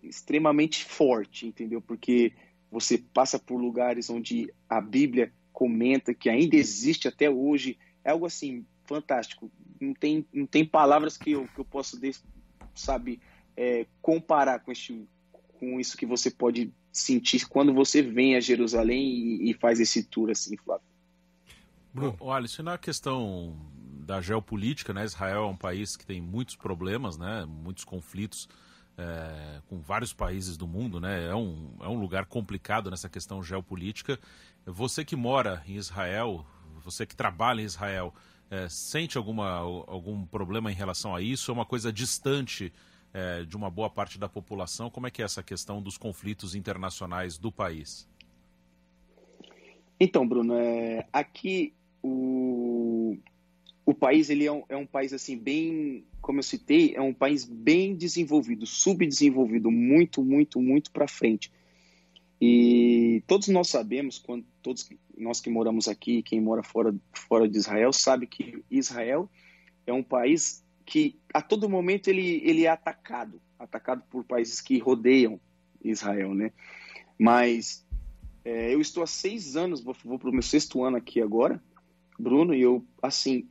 [0.00, 1.80] extremamente forte, entendeu?
[1.80, 2.32] Porque
[2.70, 8.26] você passa por lugares onde a Bíblia comenta que ainda existe até hoje, é algo
[8.26, 9.50] assim fantástico
[9.84, 11.98] não tem, não tem palavras que eu, que eu posso,
[12.74, 13.20] sabe,
[13.56, 15.06] é, comparar com, este,
[15.58, 20.04] com isso que você pode sentir quando você vem a Jerusalém e, e faz esse
[20.04, 20.86] tour assim, Flávio?
[21.92, 23.56] Bruno, Alisson, na questão
[24.04, 25.04] da geopolítica, né?
[25.04, 27.46] Israel é um país que tem muitos problemas, né?
[27.46, 28.48] Muitos conflitos
[28.98, 31.26] é, com vários países do mundo, né?
[31.28, 34.18] É um, é um lugar complicado nessa questão geopolítica.
[34.66, 36.44] Você que mora em Israel,
[36.82, 38.14] você que trabalha em Israel,
[38.54, 41.50] é, sente alguma, algum problema em relação a isso?
[41.50, 42.72] É uma coisa distante
[43.12, 44.88] é, de uma boa parte da população?
[44.88, 48.08] Como é que é essa questão dos conflitos internacionais do país?
[49.98, 53.16] Então, Bruno, é, aqui o,
[53.84, 57.14] o país ele é um, é um país assim bem, como eu citei, é um
[57.14, 61.50] país bem desenvolvido, subdesenvolvido, muito, muito, muito para frente.
[62.40, 67.56] E todos nós sabemos, quando todos nós que moramos aqui, quem mora fora, fora de
[67.56, 69.30] Israel, sabe que Israel
[69.86, 74.78] é um país que a todo momento ele, ele é atacado, atacado por países que
[74.78, 75.40] rodeiam
[75.82, 76.52] Israel, né?
[77.18, 77.84] Mas
[78.44, 81.62] é, eu estou há seis anos, vou, vou para o meu sexto ano aqui agora,
[82.18, 83.48] Bruno, e eu, assim,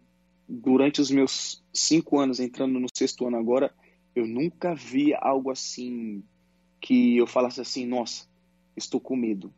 [0.48, 3.74] durante os meus cinco anos, entrando no sexto ano agora,
[4.16, 6.24] eu nunca vi algo assim
[6.80, 8.28] que eu falasse assim, nossa,
[8.76, 9.54] estou com medo.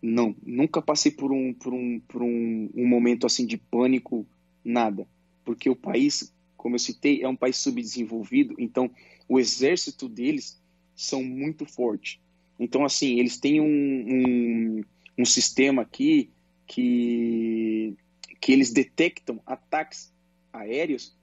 [0.00, 4.26] Não, nunca passei por um, por um, por um, um momento assim de pânico,
[4.64, 5.06] nada.
[5.44, 8.90] Porque o país, como eu citei, é um país subdesenvolvido, então
[9.28, 10.60] o exército deles
[10.94, 12.20] são muito forte.
[12.58, 14.84] Então, assim, eles têm um, um,
[15.18, 16.30] um sistema aqui
[16.66, 17.96] que
[18.40, 20.12] que eles detectam ataques
[20.52, 21.16] aéreos,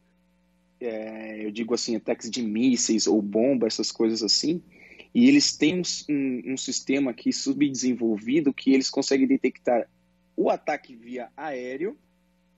[0.82, 4.62] é, eu digo assim, ataques de mísseis ou bomba, essas coisas assim,
[5.14, 9.88] e eles têm um, um, sistema aqui subdesenvolvido que eles conseguem detectar
[10.36, 11.96] o ataque via aéreo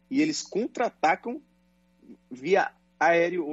[0.09, 1.41] e eles contra-atacam
[2.31, 3.45] via aéreo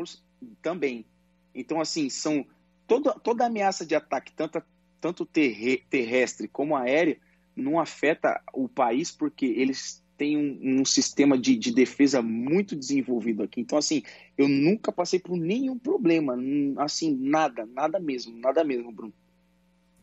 [0.61, 1.05] também.
[1.53, 2.47] Então, assim, são
[2.87, 4.63] toda, toda ameaça de ataque, tanto,
[5.01, 7.19] tanto terrestre como aéreo,
[7.57, 13.43] não afeta o país porque eles tem um, um sistema de, de, defesa muito desenvolvido
[13.43, 13.61] aqui.
[13.61, 14.03] Então, assim,
[14.37, 16.37] eu nunca passei por nenhum problema.
[16.79, 19.13] Assim, nada, nada mesmo, nada mesmo, Bruno.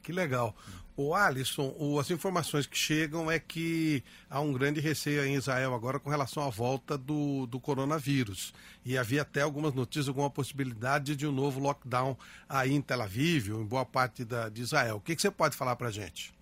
[0.01, 0.55] Que legal.
[0.97, 5.73] O Alisson, o, as informações que chegam é que há um grande receio em Israel
[5.73, 8.53] agora com relação à volta do, do coronavírus.
[8.85, 12.17] E havia até algumas notícias, alguma possibilidade de um novo lockdown
[12.49, 14.97] aí em Tel Aviv, ou em boa parte da, de Israel.
[14.97, 16.33] O que, que você pode falar para gente?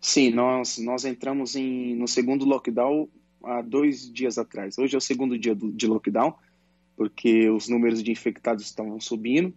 [0.00, 3.08] Sim, nós, nós entramos em, no segundo lockdown
[3.42, 4.78] há dois dias atrás.
[4.78, 6.34] Hoje é o segundo dia do, de lockdown,
[6.96, 9.52] porque os números de infectados estão subindo,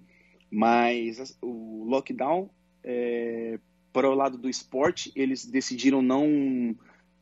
[0.49, 2.49] mas o lockdown,
[2.83, 3.59] é,
[3.93, 6.75] para o lado do esporte, eles decidiram não,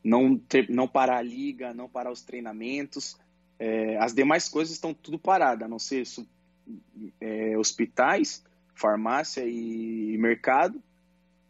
[0.03, 3.17] não, ter, não parar a liga, não parar os treinamentos.
[3.58, 6.03] É, as demais coisas estão tudo parado, a não ser
[7.19, 10.82] é, hospitais, farmácia e mercado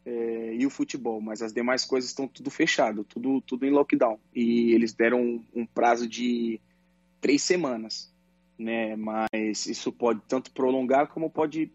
[0.10, 4.20] é, e o futebol, mas as demais coisas estão tudo fechado, tudo, tudo em lockdown.
[4.34, 6.60] E eles deram um, um prazo de
[7.22, 8.12] três semanas,
[8.58, 8.96] né?
[8.96, 11.72] Mas isso pode tanto prolongar como pode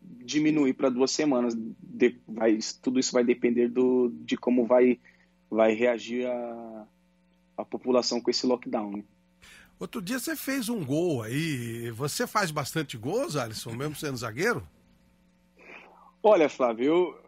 [0.00, 1.54] diminuir para duas semanas.
[1.56, 5.00] De, vai, tudo isso vai depender do, de como vai,
[5.50, 6.86] vai reagir a,
[7.56, 8.98] a população com esse lockdown.
[8.98, 9.04] Né?
[9.80, 11.90] Outro dia você fez um gol aí.
[11.90, 14.64] Você faz bastante gols, Alisson, mesmo sendo zagueiro?
[16.22, 17.23] Olha, Flávio, eu,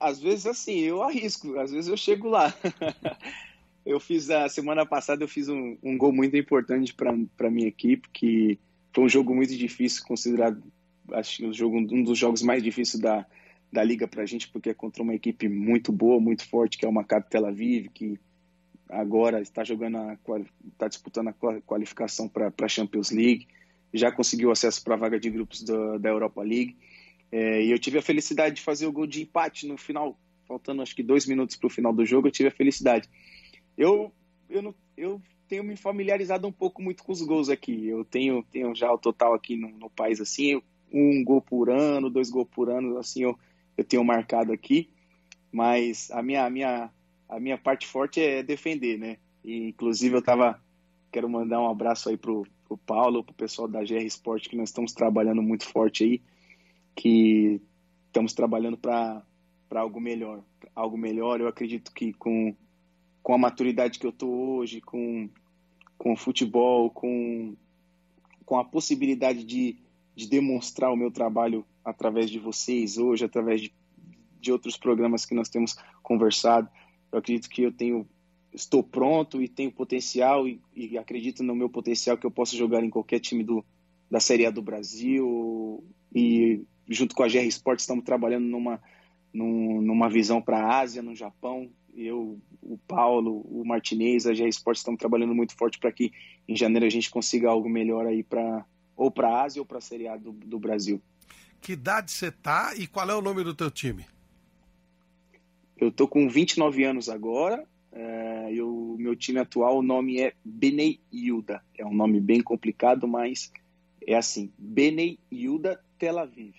[0.00, 2.52] às vezes assim, eu arrisco, às vezes eu chego lá.
[3.84, 8.08] eu fiz a semana passada eu fiz um, um gol muito importante para minha equipe,
[8.10, 8.58] que
[8.94, 10.62] foi um jogo muito difícil, considerado
[11.12, 13.26] acho o jogo um dos jogos mais difíceis da,
[13.72, 16.84] da liga para a gente, porque é contra uma equipe muito boa, muito forte, que
[16.84, 18.18] é o Maccabi Tel Aviv, que
[18.88, 20.18] agora está jogando a,
[20.72, 23.46] está disputando a qualificação para a Champions League,
[23.92, 26.76] já conseguiu acesso para a vaga de grupos da, da Europa League.
[27.32, 30.82] É, e eu tive a felicidade de fazer o gol de empate no final, faltando
[30.82, 33.08] acho que dois minutos para o final do jogo, eu tive a felicidade.
[33.76, 34.12] Eu,
[34.48, 37.86] eu, não, eu tenho me familiarizado um pouco muito com os gols aqui.
[37.86, 40.60] Eu tenho, tenho já o total aqui no, no país assim,
[40.92, 43.38] um gol por ano, dois gols por ano, assim eu,
[43.76, 44.90] eu tenho marcado aqui.
[45.52, 46.90] Mas a minha, a minha,
[47.28, 49.18] a minha parte forte é defender, né?
[49.44, 50.60] E, inclusive eu tava
[51.12, 54.68] quero mandar um abraço aí pro, pro Paulo, pro pessoal da GR Sport que nós
[54.68, 56.22] estamos trabalhando muito forte aí
[56.94, 57.60] que
[58.06, 59.22] estamos trabalhando para
[59.70, 60.42] algo melhor.
[60.74, 62.54] Algo melhor, eu acredito que com,
[63.22, 65.28] com a maturidade que eu estou hoje, com,
[65.96, 67.56] com o futebol, com,
[68.44, 69.76] com a possibilidade de,
[70.14, 73.72] de demonstrar o meu trabalho através de vocês hoje, através de,
[74.40, 76.68] de outros programas que nós temos conversado,
[77.12, 78.06] eu acredito que eu tenho
[78.52, 82.82] estou pronto e tenho potencial e, e acredito no meu potencial que eu posso jogar
[82.82, 83.64] em qualquer time do,
[84.10, 88.80] da Série A do Brasil e junto com a GR Sports estamos trabalhando numa,
[89.32, 91.70] numa visão para a Ásia, no Japão.
[91.94, 96.12] Eu, o Paulo, o Martinez, a GR Sports estamos trabalhando muito forte para que
[96.48, 98.64] em janeiro a gente consiga algo melhor aí para
[98.96, 101.00] ou para a Ásia ou para a Série A do, do Brasil.
[101.60, 104.04] Que idade você tá e qual é o nome do teu time?
[105.78, 107.66] Eu tô com 29 anos agora.
[107.92, 111.62] É, e o meu time atual, o nome é Benei Yuda.
[111.76, 113.50] É um nome bem complicado, mas
[114.06, 116.54] é assim: Benei Yuda Tel Aviv.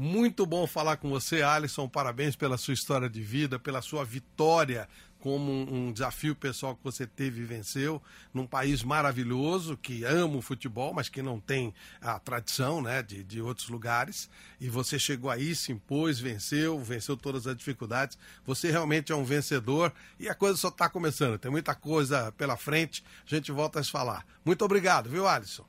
[0.00, 1.88] Muito bom falar com você, Alisson.
[1.88, 7.04] Parabéns pela sua história de vida, pela sua vitória como um, desafio pessoal que você
[7.04, 8.00] teve e venceu
[8.32, 13.24] num país maravilhoso que ama o futebol, mas que não tem a tradição né, de,
[13.24, 14.30] de outros lugares.
[14.60, 18.16] E você chegou aí, se impôs, venceu, venceu todas as dificuldades.
[18.46, 21.40] Você realmente é um vencedor e a coisa só está começando.
[21.40, 23.02] Tem muita coisa pela frente.
[23.26, 24.24] A gente volta a se falar.
[24.44, 25.64] Muito obrigado, viu, Alisson?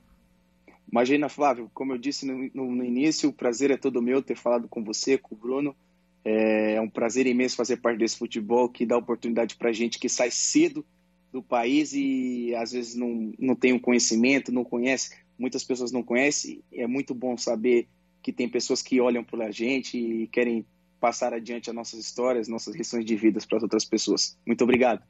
[0.92, 4.36] Imagina, Flávio, como eu disse no, no, no início, o prazer é todo meu ter
[4.36, 5.76] falado com você, com o Bruno.
[6.26, 10.30] É um prazer imenso fazer parte desse futebol que dá oportunidade para gente que sai
[10.32, 10.86] cedo
[11.32, 16.04] do país e às vezes não, não tem um conhecimento, não conhece, muitas pessoas não
[16.04, 16.62] conhecem.
[16.74, 17.88] É muito bom saber
[18.22, 20.66] que tem pessoas que olham para a gente e querem
[21.00, 24.38] passar adiante as nossas histórias, nossas lições de vidas para as outras pessoas.
[24.46, 25.02] Muito obrigado.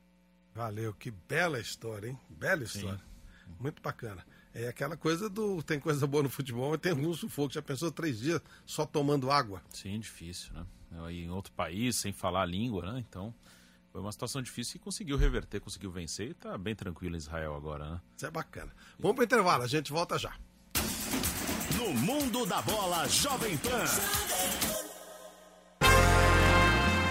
[0.53, 2.17] Valeu, que bela história, hein?
[2.29, 2.99] Bela história.
[2.99, 3.53] Sim.
[3.59, 4.23] Muito bacana.
[4.53, 5.61] É aquela coisa do.
[5.61, 7.53] Tem coisa boa no futebol, mas tem um sufoco.
[7.53, 9.61] Já pensou três dias só tomando água?
[9.69, 10.65] Sim, difícil, né?
[11.05, 13.05] Aí em outro país, sem falar a língua, né?
[13.07, 13.33] Então.
[13.91, 17.55] Foi uma situação difícil e conseguiu reverter, conseguiu vencer e tá bem tranquilo em Israel
[17.55, 18.01] agora, né?
[18.15, 18.71] Isso é bacana.
[18.99, 20.31] Vamos pro intervalo, a gente volta já.
[21.75, 23.83] No mundo da bola, Jovem Pan.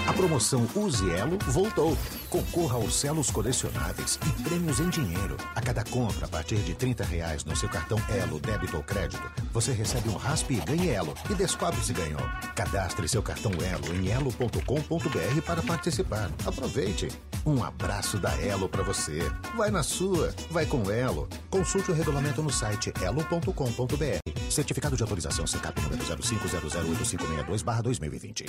[0.06, 1.96] A promoção Use Elo voltou.
[2.30, 5.38] Concorra aos selos colecionáveis e prêmios em dinheiro.
[5.54, 9.22] A cada compra a partir de 30 reais no seu cartão Elo, débito ou crédito,
[9.50, 12.20] você recebe um raspe e ganhe Elo e descobre se ganhou.
[12.54, 16.30] Cadastre seu cartão Elo em elo.com.br para participar.
[16.44, 17.08] Aproveite.
[17.46, 19.20] Um abraço da Elo para você.
[19.56, 21.26] Vai na sua, vai com Elo.
[21.48, 24.18] Consulte o regulamento no site elo.com.br.
[24.50, 28.44] Certificado de autorização CCAP número 05008562/2020.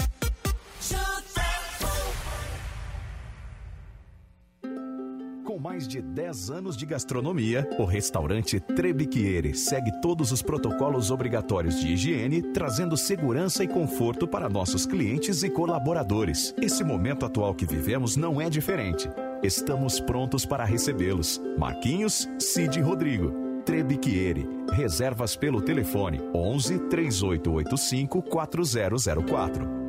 [5.50, 11.80] Com mais de 10 anos de gastronomia, o restaurante Trebiquiere segue todos os protocolos obrigatórios
[11.80, 16.54] de higiene, trazendo segurança e conforto para nossos clientes e colaboradores.
[16.62, 19.10] Esse momento atual que vivemos não é diferente.
[19.42, 21.42] Estamos prontos para recebê-los.
[21.58, 23.34] Marquinhos, Cid e Rodrigo.
[23.66, 24.48] Trebiquiere.
[24.72, 29.89] Reservas pelo telefone 11 3885 4004.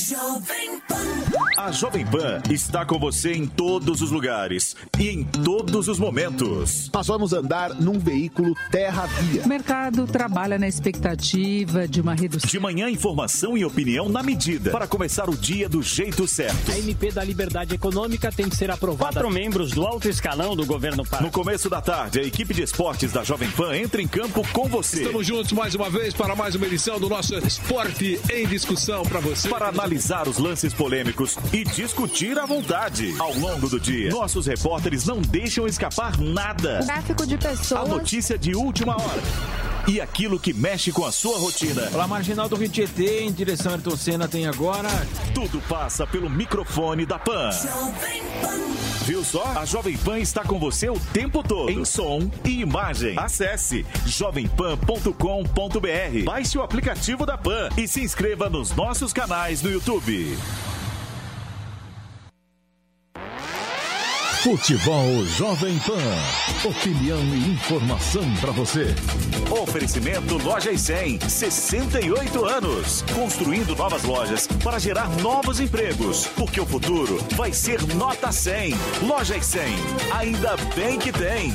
[0.00, 0.94] Jovem Pan.
[1.56, 6.88] A Jovem Pan está com você em todos os lugares e em todos os momentos.
[6.94, 9.42] Nós vamos andar num veículo terra-via.
[9.42, 12.48] O mercado trabalha na expectativa de uma redução.
[12.48, 16.70] De manhã, informação e opinião na medida para começar o dia do jeito certo.
[16.70, 19.14] A MP da Liberdade Econômica tem que ser aprovada.
[19.14, 21.24] Quatro membros do alto escalão do governo Pará.
[21.24, 24.68] No começo da tarde, a equipe de esportes da Jovem Pan entra em campo com
[24.68, 25.02] você.
[25.02, 29.18] Estamos juntos mais uma vez para mais uma edição do nosso Esporte em Discussão para
[29.18, 29.48] você.
[29.48, 29.87] Para analisar
[30.28, 33.14] os lances polêmicos e discutir à vontade.
[33.18, 36.80] Ao longo do dia, nossos repórteres não deixam escapar nada.
[36.84, 37.80] Tráfico de pessoas.
[37.80, 39.22] A notícia de última hora.
[39.86, 41.82] E aquilo que mexe com a sua rotina.
[41.86, 44.90] Pela Marginal do Rio Tietê, em direção a Ayrton Senna, tem agora...
[45.34, 47.48] Tudo passa pelo microfone da Pan.
[49.08, 49.42] Viu só?
[49.56, 51.70] A Jovem Pan está com você o tempo todo.
[51.70, 53.18] Em som e imagem.
[53.18, 56.24] Acesse jovempan.com.br.
[56.26, 60.36] Baixe o aplicativo da Pan e se inscreva nos nossos canais no YouTube.
[64.42, 66.68] Futebol Jovem Pan.
[66.68, 68.94] Opinião e informação para você.
[69.50, 71.18] Oferecimento Loja e 100.
[71.28, 73.02] 68 anos.
[73.14, 76.28] Construindo novas lojas para gerar novos empregos.
[76.36, 78.74] Porque o futuro vai ser nota 100.
[79.02, 79.62] Loja e 100.
[80.12, 81.52] Ainda bem que tem.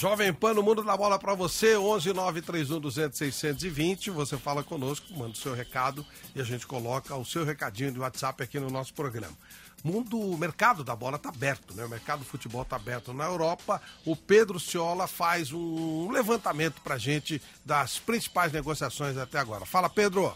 [0.00, 4.08] Jovem Pan no Mundo da Bola para você, 11 931 200 620.
[4.08, 7.98] Você fala conosco, manda o seu recado e a gente coloca o seu recadinho de
[7.98, 9.36] WhatsApp aqui no nosso programa.
[9.84, 11.84] Mundo, o mercado da bola está aberto, né?
[11.84, 13.78] O mercado do futebol está aberto na Europa.
[14.06, 19.66] O Pedro Ciola faz um levantamento para a gente das principais negociações até agora.
[19.66, 20.32] Fala, Pedro.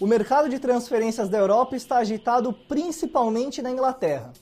[0.00, 4.32] O mercado de transferências da Europa está agitado principalmente na Inglaterra.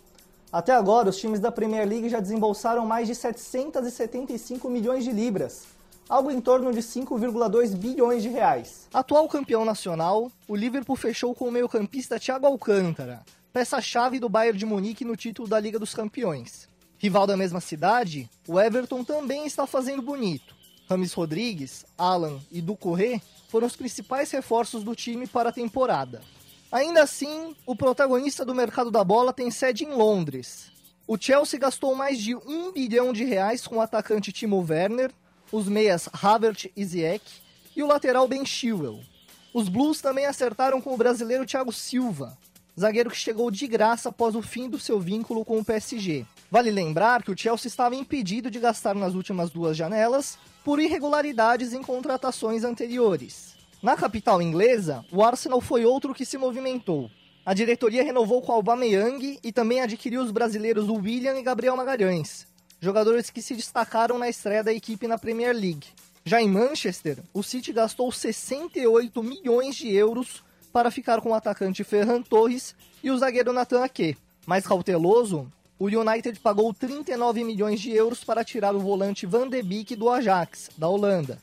[0.52, 5.64] Até agora, os times da Premier League já desembolsaram mais de 775 milhões de libras.
[6.08, 8.86] algo em torno de 5,2 bilhões de reais.
[8.92, 14.66] Atual campeão nacional, o Liverpool fechou com o meio-campista Thiago Alcântara, peça-chave do Bayern de
[14.66, 16.68] Munique no título da Liga dos Campeões.
[16.98, 20.54] Rival da mesma cidade, o Everton também está fazendo bonito.
[20.86, 26.20] Rames Rodrigues, Alan e Ducoré foram os principais reforços do time para a temporada.
[26.72, 30.72] Ainda assim, o protagonista do mercado da bola tem sede em Londres.
[31.06, 35.12] O Chelsea gastou mais de um bilhão de reais com o atacante Timo Werner,
[35.52, 37.42] os meias Havertz e Ziyech
[37.76, 39.00] e o lateral Ben Chilwell.
[39.52, 42.38] Os Blues também acertaram com o brasileiro Thiago Silva,
[42.80, 46.24] zagueiro que chegou de graça após o fim do seu vínculo com o PSG.
[46.50, 51.74] Vale lembrar que o Chelsea estava impedido de gastar nas últimas duas janelas por irregularidades
[51.74, 53.51] em contratações anteriores.
[53.82, 57.10] Na capital inglesa, o Arsenal foi outro que se movimentou.
[57.44, 62.46] A diretoria renovou com Aubameyang e também adquiriu os brasileiros William e Gabriel Magalhães,
[62.80, 65.88] jogadores que se destacaram na estreia da equipe na Premier League.
[66.24, 71.82] Já em Manchester, o City gastou 68 milhões de euros para ficar com o atacante
[71.82, 74.16] Ferran Torres e o zagueiro Nathan Ake.
[74.46, 79.60] Mais cauteloso, o United pagou 39 milhões de euros para tirar o volante Van de
[79.60, 81.40] Beek do Ajax, da Holanda.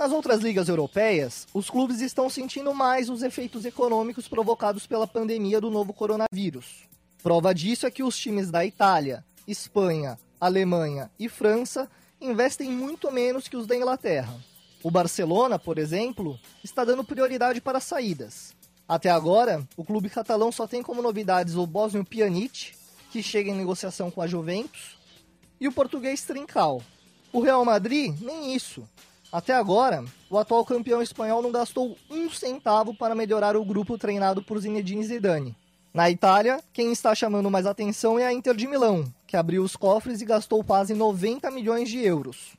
[0.00, 5.60] Nas outras ligas europeias, os clubes estão sentindo mais os efeitos econômicos provocados pela pandemia
[5.60, 6.88] do novo coronavírus.
[7.22, 11.86] Prova disso é que os times da Itália, Espanha, Alemanha e França
[12.18, 14.34] investem muito menos que os da Inglaterra.
[14.82, 18.56] O Barcelona, por exemplo, está dando prioridade para saídas.
[18.88, 22.72] Até agora, o clube catalão só tem como novidades o bósnio Pjanic,
[23.12, 24.96] que chega em negociação com a Juventus,
[25.60, 26.80] e o português Trincal.
[27.30, 28.88] O Real Madrid, nem isso.
[29.32, 34.42] Até agora, o atual campeão espanhol não gastou um centavo para melhorar o grupo treinado
[34.42, 35.56] por Zinedine Zidane.
[35.94, 39.76] Na Itália, quem está chamando mais atenção é a Inter de Milão, que abriu os
[39.76, 42.54] cofres e gastou quase 90 milhões de euros.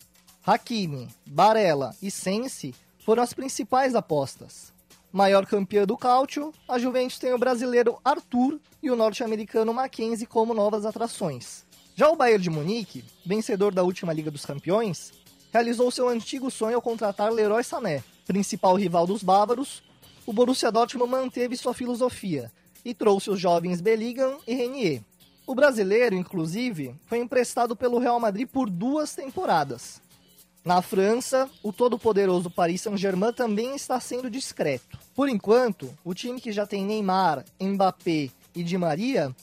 [0.46, 2.74] Hakimi, Barella e Sensi
[3.06, 4.72] foram as principais apostas.
[5.12, 10.54] Maior campeã do Cálcio, a Juventus tem o brasileiro Arthur e o norte-americano Mackenzie como
[10.54, 11.66] novas atrações.
[11.96, 15.12] Já o Bayern de Munique, vencedor da última Liga dos Campeões,
[15.52, 19.84] realizou seu antigo sonho ao contratar Leroy Sané, principal rival dos bávaros.
[20.26, 22.52] O Borussia Dortmund manteve sua filosofia
[22.86, 25.02] e trouxe os jovens Bellingham e Renier.
[25.46, 30.02] O brasileiro, inclusive, foi emprestado pelo Real Madrid por duas temporadas.
[30.64, 35.00] Na França, o todo-poderoso Paris Saint-Germain também está sendo discreto.
[35.16, 39.36] Por enquanto, o time que já tem Neymar, Mbappé e Di Maria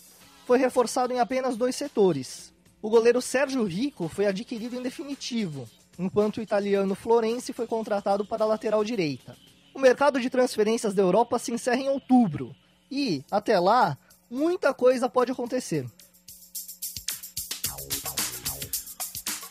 [0.46, 2.52] foi reforçado em apenas dois setores.
[2.80, 5.68] O goleiro Sérgio Rico foi adquirido em definitivo,
[5.98, 9.36] enquanto o italiano Florenzi foi contratado para a lateral direita.
[9.74, 12.54] O mercado de transferências da Europa se encerra em outubro
[12.90, 13.96] e, até lá,
[14.30, 15.86] muita coisa pode acontecer.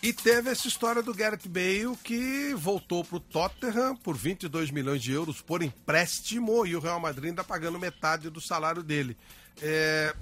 [0.01, 5.01] E teve essa história do Gareth Bale que voltou para o Tottenham por 22 milhões
[5.01, 9.17] de euros por empréstimo e o Real Madrid ainda pagando metade do salário dele.
[9.61, 10.15] É,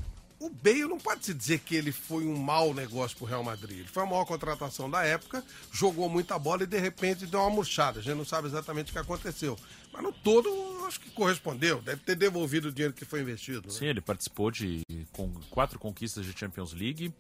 [0.46, 3.44] o Bale não pode se dizer que ele foi um mau negócio para o Real
[3.44, 3.80] Madrid.
[3.80, 7.50] Ele foi a maior contratação da época, jogou muita bola e de repente deu uma
[7.50, 8.00] murchada.
[8.00, 9.58] A gente não sabe exatamente o que aconteceu.
[9.92, 10.50] Mas no todo,
[10.86, 11.82] acho que correspondeu.
[11.82, 13.68] Deve ter devolvido o dinheiro que foi investido.
[13.68, 13.74] Né?
[13.74, 14.82] Sim, ele participou de
[15.12, 17.14] com, quatro conquistas de Champions League.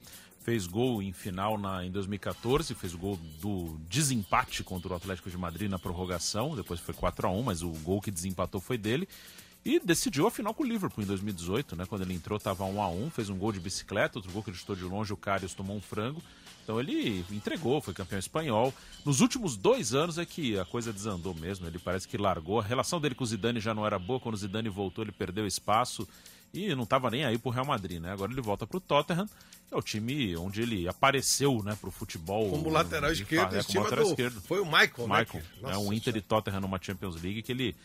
[0.43, 5.28] Fez gol em final na, em 2014, fez o gol do desempate contra o Atlético
[5.32, 6.55] de Madrid na prorrogação.
[6.55, 9.09] Depois foi 4 a 1 mas o gol que desempatou foi dele.
[9.66, 11.86] E decidiu a final com o Liverpool em 2018, né?
[11.88, 14.51] Quando ele entrou, estava 1 a 1 fez um gol de bicicleta, outro gol que
[14.51, 16.22] ele chutou de longe, o Karius tomou um frango.
[16.63, 18.74] Então ele entregou, foi campeão espanhol.
[19.03, 21.66] Nos últimos dois anos é que a coisa desandou mesmo.
[21.66, 22.59] Ele parece que largou.
[22.59, 24.20] A relação dele com o Zidane já não era boa.
[24.20, 26.07] Quando o Zidane voltou, ele perdeu espaço
[26.53, 28.11] e não estava nem aí pro Real Madrid, né?
[28.11, 29.28] Agora ele volta pro Tottenham,
[29.68, 32.49] que é o time onde ele apareceu, né, pro futebol.
[32.49, 34.09] Como lateral esquerdo, é, como lateral do...
[34.11, 34.41] esquerdo.
[34.41, 35.74] Foi o Michael, Michael, né?
[35.74, 37.76] É um Inter e Tottenham numa Champions League que ele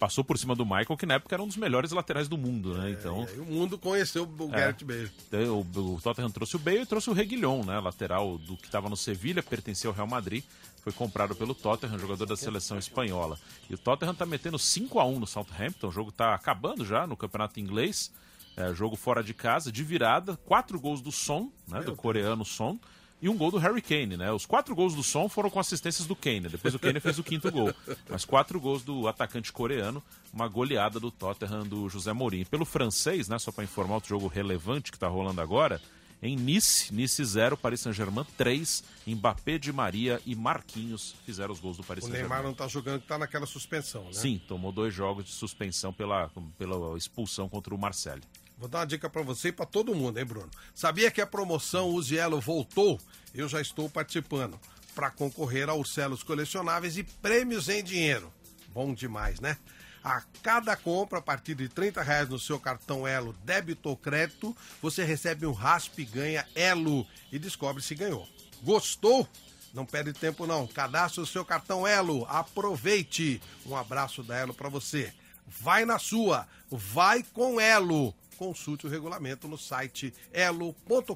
[0.00, 2.72] passou por cima do Michael, que na época era um dos melhores laterais do mundo,
[2.72, 2.90] né?
[2.90, 5.10] Então, é, o mundo conheceu o Gareth Bale.
[5.46, 7.78] O, o, Tottenham trouxe o Bale e trouxe o Reguilhon, né?
[7.78, 10.42] Lateral do que estava no Sevilha, pertencia ao Real Madrid,
[10.82, 13.38] foi comprado pelo Tottenham, jogador da seleção espanhola.
[13.68, 17.06] E o Tottenham tá metendo 5 a 1 no Southampton, o jogo tá acabando já
[17.06, 18.10] no campeonato inglês.
[18.56, 22.78] É, jogo fora de casa, de virada, quatro gols do Son, né, do coreano Son,
[23.22, 24.32] e um gol do Harry Kane, né?
[24.32, 26.48] Os quatro gols do Son foram com assistências do Kane.
[26.48, 27.74] Depois o Kane fez o quinto gol.
[28.08, 30.02] Mas quatro gols do atacante coreano,
[30.32, 32.46] uma goleada do Tottenham do José Mourinho.
[32.46, 33.38] Pelo francês, né?
[33.38, 35.80] Só para informar outro jogo relevante que está rolando agora.
[36.22, 41.78] Em Nice, Nice 0, Paris Saint-Germain 3, Mbappé de Maria e Marquinhos fizeram os gols
[41.78, 42.26] do Paris Saint-Germain.
[42.26, 44.12] O Neymar não está jogando, está naquela suspensão, né?
[44.12, 48.22] Sim, tomou dois jogos de suspensão pela, pela expulsão contra o Marseille.
[48.60, 50.50] Vou dar uma dica para você e para todo mundo, hein, Bruno?
[50.74, 53.00] Sabia que a promoção Use Elo voltou?
[53.34, 54.60] Eu já estou participando.
[54.94, 58.30] para concorrer aos selos colecionáveis e prêmios em dinheiro.
[58.68, 59.56] Bom demais, né?
[60.02, 64.54] A cada compra, a partir de 30 reais no seu cartão Elo débito ou crédito,
[64.82, 68.28] você recebe um raspe ganha Elo e descobre se ganhou.
[68.62, 69.26] Gostou?
[69.72, 70.66] Não perde tempo não.
[70.66, 72.26] Cadastre o seu cartão Elo.
[72.28, 73.40] Aproveite.
[73.64, 75.14] Um abraço da Elo para você.
[75.46, 76.46] Vai na sua.
[76.68, 78.14] Vai com Elo.
[78.40, 81.10] Consulte o regulamento no site elo.com.br.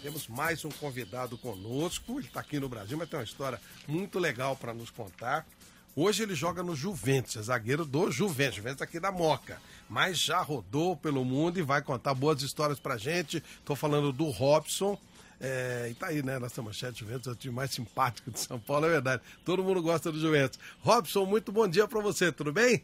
[0.00, 2.18] Temos mais um convidado conosco.
[2.18, 5.46] Ele está aqui no Brasil, mas tem uma história muito legal para nos contar.
[5.94, 9.60] Hoje ele joga no Juventus, é zagueiro do Juventus, Juventus aqui da Moca.
[9.86, 13.44] Mas já rodou pelo mundo e vai contar boas histórias pra gente.
[13.66, 14.98] Tô falando do Robson.
[15.38, 16.38] É, e tá aí, né?
[16.38, 19.22] Nossa manchete Juventus é o time mais simpático de São Paulo, é verdade.
[19.44, 20.58] Todo mundo gosta do Juventus.
[20.80, 22.82] Robson, muito bom dia para você, tudo bem?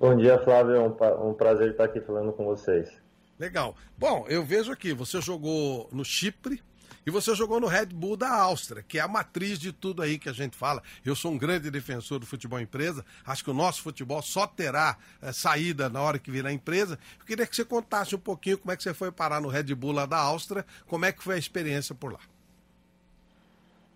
[0.00, 0.76] Bom dia, Flávio.
[0.76, 2.90] É um, prazer estar aqui falando com vocês.
[3.38, 3.76] Legal.
[3.98, 6.62] Bom, eu vejo aqui, você jogou no Chipre,
[7.06, 10.18] e você jogou no Red Bull da Áustria, que é a matriz de tudo aí
[10.18, 10.82] que a gente fala.
[11.04, 13.04] Eu sou um grande defensor do futebol empresa.
[13.26, 16.98] Acho que o nosso futebol só terá é, saída na hora que virar empresa.
[17.18, 19.74] Eu queria que você contasse um pouquinho como é que você foi parar no Red
[19.74, 22.20] Bull lá da Áustria, como é que foi a experiência por lá.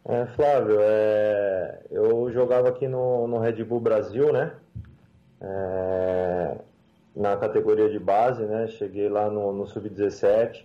[0.06, 4.52] É, Flávio, é, eu jogava aqui no, no Red Bull Brasil, né?
[5.46, 6.56] É,
[7.14, 8.66] na categoria de base, né?
[8.68, 10.64] Cheguei lá no, no Sub-17.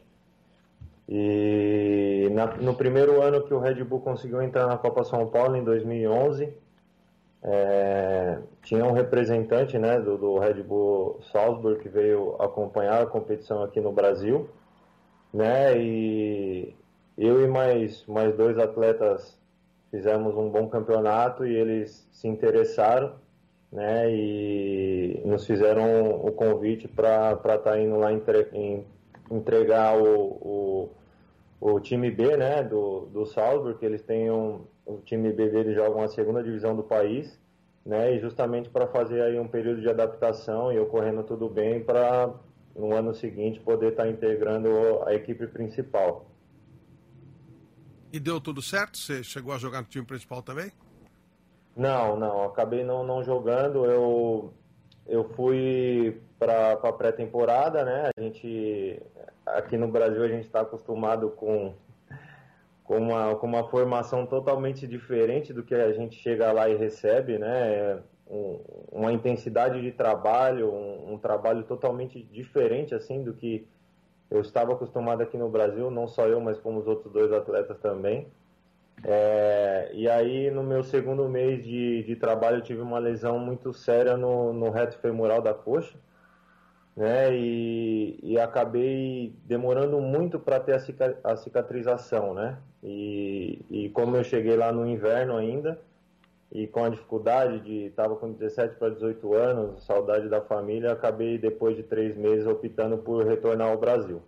[1.08, 5.56] E na, no primeiro ano que o Red Bull conseguiu entrar na Copa São Paulo,
[5.56, 6.54] em 2011,
[7.42, 13.64] é, tinha um representante né, do, do, Red Bull Salzburg que veio acompanhar a competição
[13.64, 14.50] aqui no Brasil.
[15.34, 16.76] Né, e
[17.18, 19.38] eu e mais, mais dois atletas
[19.92, 23.14] fizemos um bom campeonato e eles se interessaram
[23.72, 28.86] né, e nos fizeram o convite para estar tá indo lá entre, em,
[29.30, 30.90] entregar o, o
[31.60, 35.76] o time B, né, do, do Salzburg, que eles têm um, o time B deles
[35.76, 37.38] joga a segunda divisão do país,
[37.86, 42.34] né, e justamente para fazer aí um período de adaptação e ocorrendo tudo bem para
[42.76, 46.30] no ano seguinte poder estar tá integrando a equipe principal.
[48.12, 48.98] E deu tudo certo?
[48.98, 50.72] Você chegou a jogar no time principal também?
[51.80, 53.86] Não, não, acabei não, não jogando.
[53.86, 54.54] Eu,
[55.08, 58.12] eu fui para a pré-temporada, né?
[58.18, 59.02] A gente
[59.46, 61.74] aqui no Brasil a gente está acostumado com,
[62.84, 67.38] com, uma, com uma formação totalmente diferente do que a gente chega lá e recebe,
[67.38, 68.02] né?
[68.30, 68.60] Um,
[68.92, 73.66] uma intensidade de trabalho, um, um, trabalho totalmente diferente assim do que
[74.30, 77.80] eu estava acostumado aqui no Brasil, não só eu, mas como os outros dois atletas
[77.80, 78.28] também.
[79.04, 83.74] É, e aí, no meu segundo mês de, de trabalho, eu tive uma lesão muito
[83.74, 85.98] séria no, no reto femoral da coxa
[87.00, 87.34] né?
[87.34, 90.76] E, e acabei demorando muito para ter
[91.24, 92.58] a, cicatrização, né?
[92.84, 95.80] E, e como eu cheguei lá no inverno ainda
[96.52, 101.38] e com a dificuldade de estava com 17 para 18 anos, saudade da família, acabei
[101.38, 104.22] depois de três meses optando por retornar ao Brasil.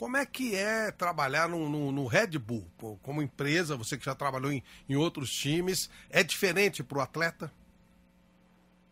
[0.00, 2.64] Como é que é trabalhar no, no, no Red Bull
[3.02, 3.76] como empresa?
[3.76, 7.52] Você que já trabalhou em, em outros times, é diferente para o atleta?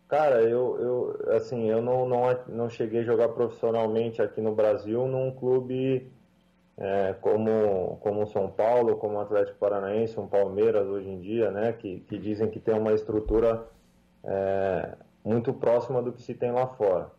[0.06, 5.06] Cara, eu, eu assim, eu não, não, não cheguei a jogar profissionalmente aqui no Brasil
[5.06, 6.12] num clube
[6.76, 11.72] é, como, como São Paulo, como o Atlético Paranaense, um Palmeiras hoje em dia, né,
[11.72, 13.66] que, que dizem que tem uma estrutura
[14.22, 14.94] é,
[15.24, 17.17] muito próxima do que se tem lá fora.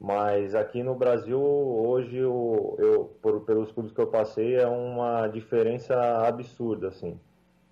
[0.00, 5.26] Mas aqui no Brasil, hoje, eu, eu por, pelos clubes que eu passei, é uma
[5.28, 5.94] diferença
[6.26, 7.18] absurda, assim.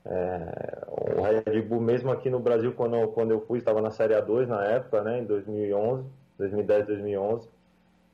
[0.04, 4.14] É, o Red Bull, mesmo aqui no Brasil, quando, quando eu fui, estava na Série
[4.14, 6.04] A2 na época, né, em 2011,
[6.38, 7.48] 2010, 2011,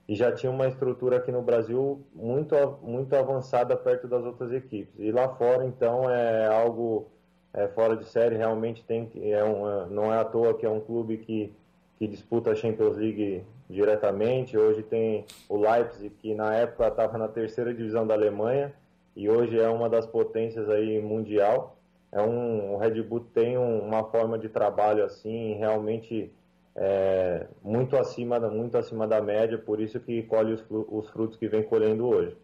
[0.09, 4.95] e já tinha uma estrutura aqui no Brasil muito, muito avançada perto das outras equipes.
[4.99, 7.09] E lá fora, então, é algo
[7.53, 10.71] é, fora de série, realmente tem é um, é, não é à toa que é
[10.71, 11.53] um clube que,
[11.99, 14.57] que disputa a Champions League diretamente.
[14.57, 18.73] Hoje tem o Leipzig, que na época estava na terceira divisão da Alemanha,
[19.15, 21.79] e hoje é uma das potências aí mundial
[22.11, 26.33] é um, o Red Bull tem um, uma forma de trabalho assim realmente
[26.75, 31.37] é, muito acima da muito acima da média, por isso que colhe os, os frutos
[31.37, 32.37] que vem colhendo hoje.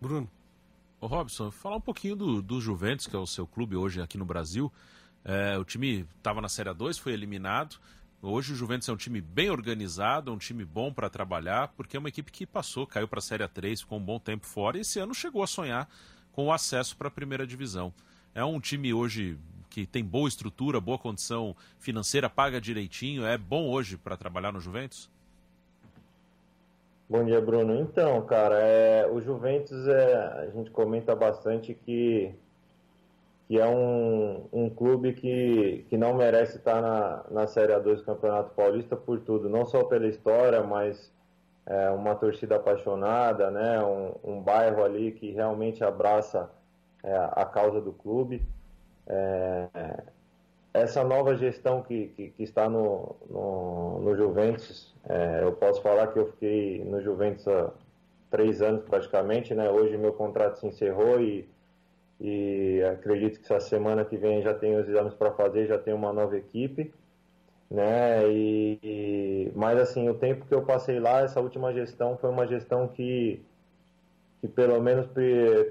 [0.00, 0.28] Bruno.
[1.00, 4.18] Ô Robson, falar um pouquinho do, do Juventus, que é o seu clube hoje aqui
[4.18, 4.70] no Brasil.
[5.24, 7.76] É, o time estava na Série 2, foi eliminado.
[8.22, 11.98] Hoje o Juventus é um time bem organizado, um time bom para trabalhar, porque é
[11.98, 14.82] uma equipe que passou, caiu para a Série 3, ficou um bom tempo fora e
[14.82, 15.88] esse ano chegou a sonhar
[16.30, 17.94] com o acesso para a primeira divisão.
[18.34, 19.38] É um time hoje
[19.70, 23.24] que tem boa estrutura, boa condição financeira, paga direitinho.
[23.24, 25.08] É bom hoje para trabalhar no Juventus?
[27.08, 27.80] Bom dia, Bruno.
[27.80, 32.34] Então, cara, é, o Juventus, é, a gente comenta bastante que,
[33.50, 38.04] que é um, um clube que, que não merece estar na, na Série A2 do
[38.04, 41.12] Campeonato Paulista por tudo, não só pela história, mas
[41.66, 46.48] é, uma torcida apaixonada, né, um, um bairro ali que realmente abraça
[47.02, 48.40] é, a causa do clube.
[49.08, 49.66] É,
[50.72, 56.06] essa nova gestão que, que, que está no, no, no Juventus, é, eu posso falar
[56.12, 57.72] que eu fiquei no Juventus há
[58.30, 59.68] três anos praticamente, né?
[59.68, 61.48] Hoje meu contrato se encerrou e,
[62.20, 65.96] e acredito que essa semana que vem já tenho os exames para fazer, já tenho
[65.96, 66.92] uma nova equipe,
[67.70, 68.28] né?
[68.28, 72.46] E, e, mas assim, o tempo que eu passei lá, essa última gestão foi uma
[72.46, 73.42] gestão que,
[74.40, 75.06] que pelo menos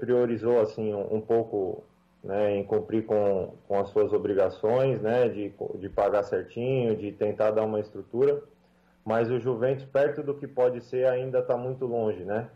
[0.00, 1.84] priorizou assim um, um pouco
[2.22, 7.50] né, em cumprir com, com as suas obrigações, né, de, de pagar certinho, de tentar
[7.50, 8.42] dar uma estrutura,
[9.04, 12.48] mas o Juventus, perto do que pode ser, ainda está muito longe, né?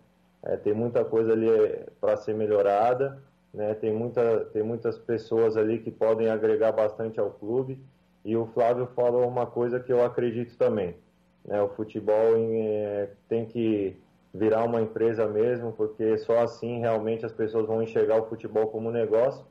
[0.43, 3.19] É, tem muita coisa ali é, para ser melhorada,
[3.55, 3.73] né?
[3.75, 7.79] Tem, muita, tem muitas pessoas ali que podem agregar bastante ao clube,
[8.25, 10.95] e o Flávio falou uma coisa que eu acredito também,
[11.45, 11.63] né?
[11.63, 13.97] O futebol é, tem que
[14.35, 18.91] virar uma empresa mesmo, porque só assim realmente as pessoas vão enxergar o futebol como
[18.91, 19.45] negócio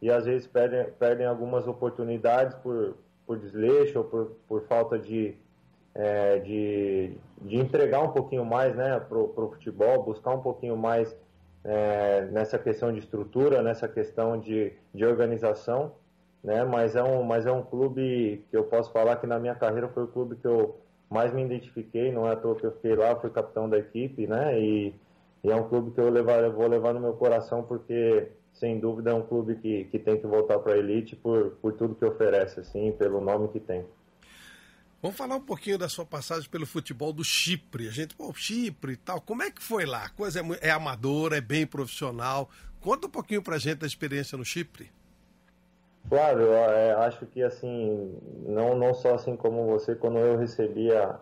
[0.00, 2.96] e às vezes perdem, perdem algumas oportunidades por,
[3.26, 5.34] por desleixo ou por, por falta de,
[5.94, 11.14] é, de, de entregar um pouquinho mais né, para o futebol, buscar um pouquinho mais
[11.64, 15.92] é, nessa questão de estrutura, nessa questão de, de organização.
[16.42, 19.54] Né, mas, é um, mas é um clube que eu posso falar que na minha
[19.54, 20.80] carreira foi o clube que eu
[21.10, 24.26] mais me identifiquei, não é à toa que eu fiquei lá, fui capitão da equipe,
[24.26, 24.58] né?
[24.58, 24.94] E,
[25.44, 28.78] e é um clube que eu, levar, eu vou levar no meu coração porque sem
[28.78, 31.94] dúvida é um clube que, que tem que voltar para a elite por, por tudo
[31.94, 33.84] que oferece, assim, pelo nome que tem.
[35.02, 37.88] Vamos falar um pouquinho da sua passagem pelo futebol do Chipre.
[37.88, 40.10] A gente, pô, Chipre e tal, como é que foi lá?
[40.10, 42.50] Coisa é, é amadora, é bem profissional.
[42.82, 44.90] Conta um pouquinho pra gente da experiência no Chipre.
[46.06, 48.14] Claro, eu é, acho que assim,
[48.46, 51.18] não, não só assim como você, quando eu recebi a,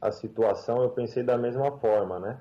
[0.00, 2.38] a situação, eu pensei da mesma forma, né?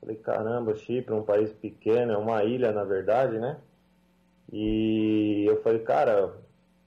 [0.00, 3.58] Falei, caramba, Chipre, um país pequeno, é uma ilha na verdade, né?
[4.52, 6.34] E eu falei, cara,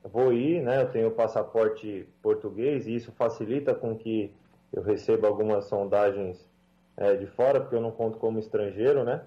[0.04, 0.82] vou ir, né?
[0.82, 4.34] Eu tenho passaporte português e isso facilita com que
[4.72, 6.49] eu receba algumas sondagens
[6.97, 9.22] é, de fora, porque eu não conto como estrangeiro, né?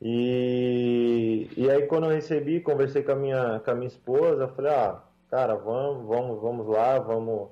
[0.00, 4.72] E, e aí quando eu recebi, conversei com a minha, com a minha esposa, falei,
[4.72, 7.48] ah, cara, vamos, vamos, vamos lá, vamos,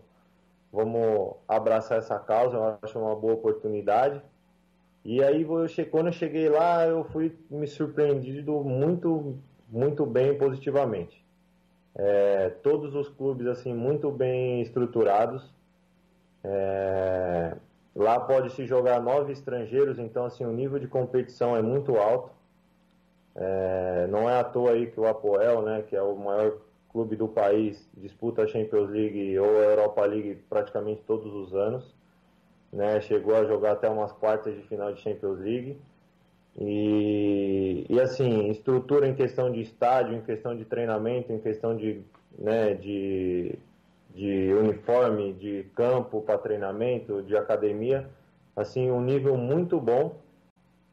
[0.70, 4.20] vamos abraçar essa causa, eu acho uma boa oportunidade.
[5.04, 5.44] E aí
[5.90, 11.21] quando eu cheguei lá, eu fui me surpreendido muito, muito bem positivamente.
[11.94, 15.52] É, todos os clubes assim muito bem estruturados.
[16.44, 17.56] É,
[17.94, 22.30] lá pode se jogar nove estrangeiros, então assim o nível de competição é muito alto.
[23.34, 26.58] É, não é à toa aí que o Apoel, né, que é o maior
[26.90, 31.94] clube do país, disputa a Champions League ou a Europa League praticamente todos os anos
[32.72, 33.00] né?
[33.02, 35.78] Chegou a jogar até umas quartas de final de Champions League.
[36.58, 42.02] E, e assim, estrutura em questão de estádio, em questão de treinamento, em questão de,
[42.38, 43.58] né, de,
[44.14, 48.08] de uniforme, de campo para treinamento, de academia,
[48.54, 50.16] assim, um nível muito bom.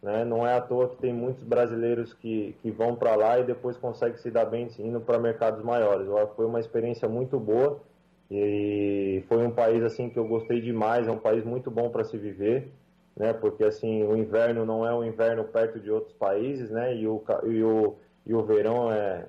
[0.01, 0.23] Né?
[0.23, 3.75] Não é à toa que tem muitos brasileiros que, que vão para lá e depois
[3.75, 6.07] conseguem se dar bem indo para mercados maiores.
[6.37, 7.81] Foi uma experiência muito boa
[8.31, 12.03] e foi um país assim que eu gostei demais, é um país muito bom para
[12.03, 12.71] se viver,
[13.19, 13.33] né?
[13.33, 16.95] Porque assim, o inverno não é um inverno perto de outros países, né?
[16.95, 17.95] E o, e o,
[18.25, 19.25] e o verão é,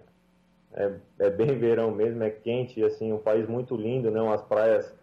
[0.72, 4.20] é, é bem verão mesmo, é quente, assim, um país muito lindo, né?
[4.22, 4.94] Umas praias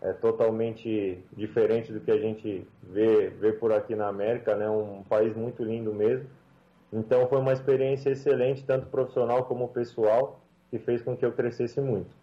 [0.00, 4.70] é totalmente diferente do que a gente vê, vê por aqui na América, né?
[4.70, 6.30] Um país muito lindo mesmo.
[6.92, 11.80] Então foi uma experiência excelente, tanto profissional como pessoal, que fez com que eu crescesse
[11.80, 12.16] muito.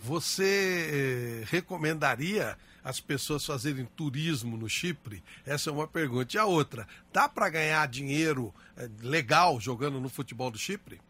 [0.00, 5.22] Você eh, recomendaria as pessoas fazerem turismo no Chipre?
[5.46, 6.36] Essa é uma pergunta.
[6.36, 11.00] E a outra, dá para ganhar dinheiro eh, legal jogando no futebol do Chipre?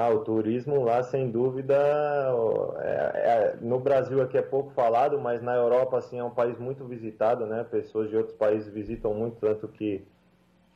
[0.00, 1.74] Ah, o turismo lá, sem dúvida,
[2.78, 6.56] é, é, no Brasil aqui é pouco falado, mas na Europa, assim, é um país
[6.56, 7.64] muito visitado, né?
[7.64, 10.06] Pessoas de outros países visitam muito, tanto que,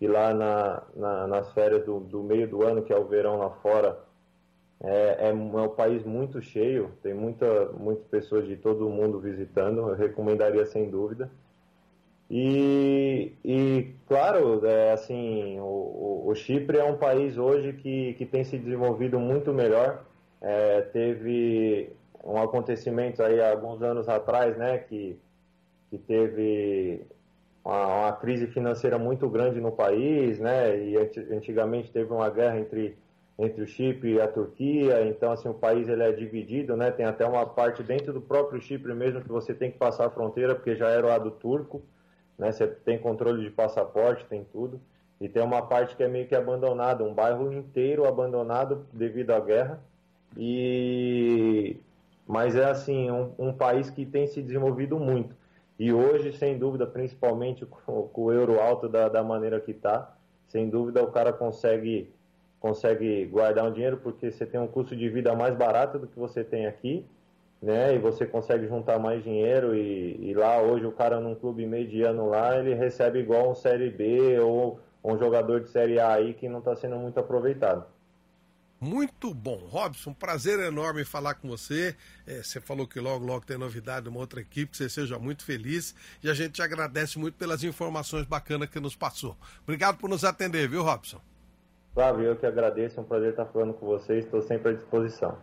[0.00, 3.38] que lá na, na, nas férias do, do meio do ano, que é o verão
[3.38, 3.96] lá fora,
[4.84, 9.20] é, é, é, um país muito cheio, tem muita, muitas pessoas de todo o mundo
[9.20, 11.30] visitando, eu recomendaria sem dúvida.
[12.28, 18.42] E, e claro, é, assim, o, o, Chipre é um país hoje que, que tem
[18.42, 20.04] se desenvolvido muito melhor.
[20.40, 21.92] É, teve
[22.24, 25.16] um acontecimento aí alguns anos atrás, né, que,
[25.90, 27.02] que teve
[27.64, 30.76] uma, uma, crise financeira muito grande no país, né?
[30.76, 30.96] E
[31.30, 32.96] antigamente teve uma guerra entre
[33.44, 36.90] entre o Chipre e a Turquia, então assim o país ele é dividido, né?
[36.90, 40.10] Tem até uma parte dentro do próprio Chipre mesmo que você tem que passar a
[40.10, 41.82] fronteira porque já era o lado turco,
[42.38, 42.52] né?
[42.52, 44.80] Você tem controle de passaporte, tem tudo.
[45.20, 49.40] E tem uma parte que é meio que abandonada, um bairro inteiro abandonado devido à
[49.40, 49.80] guerra.
[50.36, 51.76] E
[52.26, 55.34] mas é assim um, um país que tem se desenvolvido muito.
[55.78, 60.14] E hoje, sem dúvida, principalmente com, com o euro alto da, da maneira que está,
[60.48, 62.12] sem dúvida o cara consegue
[62.62, 66.16] consegue guardar um dinheiro porque você tem um custo de vida mais barato do que
[66.16, 67.04] você tem aqui,
[67.60, 67.92] né?
[67.92, 72.28] E você consegue juntar mais dinheiro e, e lá hoje o cara num clube mediano
[72.28, 76.48] lá ele recebe igual um série B ou um jogador de série A aí que
[76.48, 77.84] não está sendo muito aproveitado.
[78.80, 79.58] Muito bom.
[79.68, 81.96] Robson, prazer enorme falar com você.
[82.26, 85.18] É, você falou que logo, logo tem novidade de uma outra equipe, que você seja
[85.18, 85.94] muito feliz.
[86.22, 89.36] E a gente te agradece muito pelas informações bacanas que nos passou.
[89.62, 91.20] Obrigado por nos atender, viu, Robson?
[91.94, 95.38] Flávio, eu que agradeço, é um prazer estar falando com vocês, estou sempre à disposição.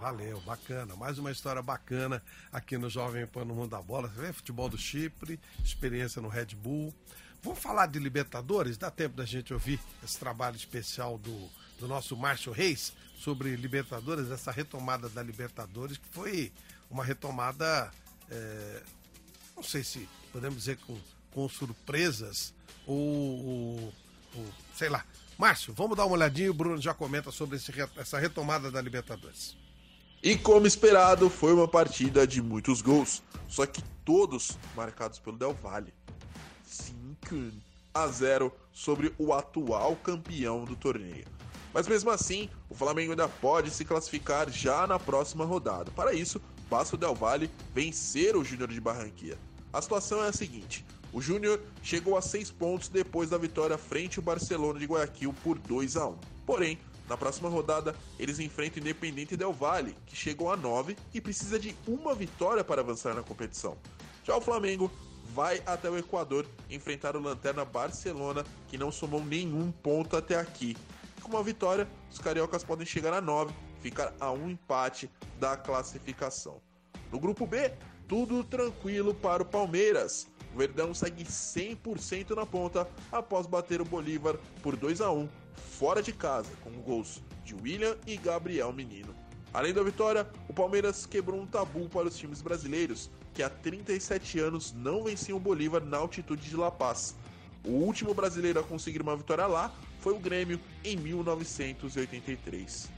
[0.00, 0.94] Valeu, bacana.
[0.94, 2.22] Mais uma história bacana
[2.52, 4.08] aqui no Jovem Pan no Mundo da Bola.
[4.08, 6.94] Você vê futebol do Chipre, experiência no Red Bull.
[7.42, 8.78] Vamos falar de Libertadores?
[8.78, 11.48] Dá tempo da gente ouvir esse trabalho especial do,
[11.80, 16.52] do nosso Márcio Reis sobre Libertadores, essa retomada da Libertadores, que foi
[16.88, 17.90] uma retomada,
[18.30, 18.82] é,
[19.56, 20.96] não sei se podemos dizer com,
[21.32, 22.54] com surpresas
[22.86, 23.94] ou, ou,
[24.36, 25.04] ou sei lá,
[25.42, 28.80] Márcio, vamos dar uma olhadinha e o Bruno já comenta sobre esse, essa retomada da
[28.80, 29.56] Libertadores.
[30.22, 35.52] E como esperado, foi uma partida de muitos gols, só que todos marcados pelo Del
[35.52, 35.92] Valle.
[36.64, 37.56] 5
[37.92, 41.26] a 0 sobre o atual campeão do torneio.
[41.74, 45.90] Mas mesmo assim, o Flamengo ainda pode se classificar já na próxima rodada.
[45.90, 46.40] Para isso,
[46.70, 49.38] basta o Del Valle vencer o Júnior de Barranquilla.
[49.72, 54.18] A situação é a seguinte: o Júnior chegou a 6 pontos depois da vitória frente
[54.18, 56.18] ao Barcelona de Guayaquil por 2 a 1.
[56.46, 61.20] Porém, na próxima rodada, eles enfrentam o Independente Del Valle, que chegou a 9 e
[61.20, 63.76] precisa de uma vitória para avançar na competição.
[64.24, 64.90] Já o Flamengo
[65.34, 70.76] vai até o Equador enfrentar o Lanterna Barcelona, que não somou nenhum ponto até aqui.
[71.22, 76.60] Com uma vitória, os cariocas podem chegar a 9, ficar a um empate da classificação.
[77.10, 77.72] No grupo B,
[78.08, 80.28] tudo tranquilo para o Palmeiras.
[80.54, 86.02] O Verdão segue 100% na ponta após bater o Bolívar por 2 a 1 fora
[86.02, 89.14] de casa, com gols de William e Gabriel Menino.
[89.52, 94.38] Além da vitória, o Palmeiras quebrou um tabu para os times brasileiros, que há 37
[94.38, 97.14] anos não venciam o Bolívar na altitude de La Paz.
[97.64, 102.90] O último brasileiro a conseguir uma vitória lá foi o Grêmio em 1983.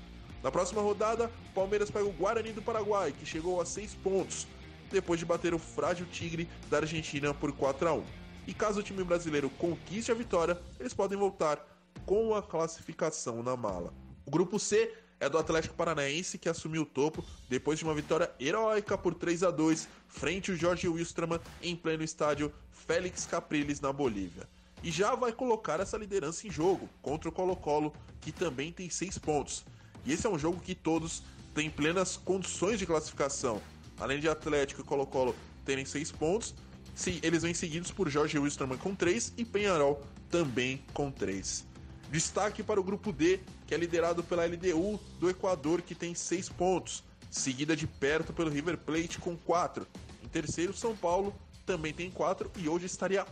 [0.43, 4.47] Na próxima rodada, o Palmeiras pega o Guarani do Paraguai, que chegou a 6 pontos,
[4.91, 8.05] depois de bater o frágil Tigre da Argentina por 4 a 1.
[8.47, 11.65] E caso o time brasileiro conquiste a vitória, eles podem voltar
[12.05, 13.93] com a classificação na mala.
[14.27, 18.31] O grupo C é do Atlético Paranaense que assumiu o topo depois de uma vitória
[18.39, 23.93] heróica por 3 a 2 frente ao Jorge Wilstermann em pleno estádio Félix Capriles na
[23.93, 24.49] Bolívia.
[24.83, 29.17] E já vai colocar essa liderança em jogo contra o Colo-Colo, que também tem 6
[29.17, 29.65] pontos.
[30.05, 31.23] E esse é um jogo que todos
[31.55, 33.63] têm plenas condições de classificação,
[33.99, 35.35] Além de Atlético e Colo-Colo
[35.65, 36.55] terem 6 pontos,
[36.95, 41.67] sim, eles vêm seguidos por Jorge Wilstermann com 3 e Penharol também com 3.
[42.11, 46.49] Destaque para o grupo D, que é liderado pela LDU do Equador, que tem 6
[46.51, 49.87] pontos, seguida de perto pelo River Plate com 4.
[50.23, 51.35] Em terceiro, São Paulo
[51.67, 53.25] também tem 4 e hoje estaria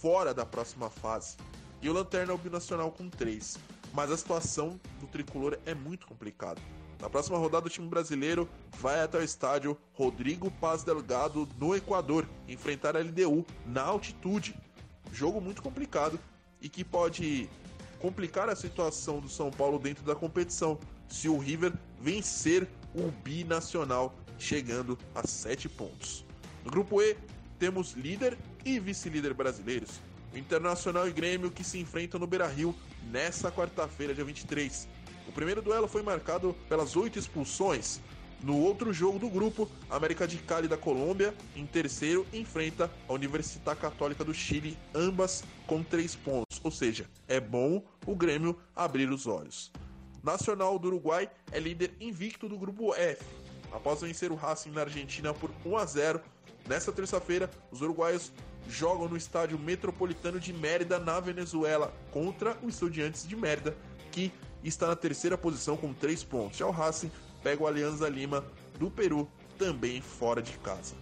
[0.00, 1.36] fora da próxima fase.
[1.82, 3.58] E o Lanterna é o Binacional com 3.
[3.92, 6.60] Mas a situação do tricolor é muito complicada.
[7.00, 8.48] Na próxima rodada, o time brasileiro
[8.78, 14.54] vai até o estádio Rodrigo Paz Delgado, no Equador, enfrentar a LDU na altitude.
[15.10, 16.20] Jogo muito complicado
[16.60, 17.48] e que pode
[17.98, 20.78] complicar a situação do São Paulo dentro da competição
[21.08, 26.24] se o River vencer o binacional, chegando a 7 pontos.
[26.64, 27.16] No grupo E,
[27.58, 30.00] temos líder e vice-líder brasileiros.
[30.32, 32.74] O Internacional e Grêmio que se enfrentam no Beira Rio
[33.10, 34.86] nesta quarta-feira, dia 23.
[35.28, 38.00] O primeiro duelo foi marcado pelas oito expulsões.
[38.42, 43.12] No outro jogo do grupo, a América de Cali da Colômbia, em terceiro, enfrenta a
[43.12, 46.58] Universidade Católica do Chile, ambas com três pontos.
[46.64, 49.70] Ou seja, é bom o Grêmio abrir os olhos.
[50.22, 53.24] Nacional do Uruguai é líder invicto do grupo F.
[53.72, 56.20] Após vencer o Racing na Argentina por 1 a 0,
[56.66, 58.32] nesta terça-feira, os uruguaios
[58.68, 63.76] jogam no estádio Metropolitano de Mérida, na Venezuela, contra o Estudiantes de Mérida,
[64.10, 66.58] que e está na terceira posição com 3 pontos.
[66.58, 67.10] Já o Racing
[67.42, 68.44] pega o Alianza Lima
[68.78, 70.94] do Peru, também fora de casa.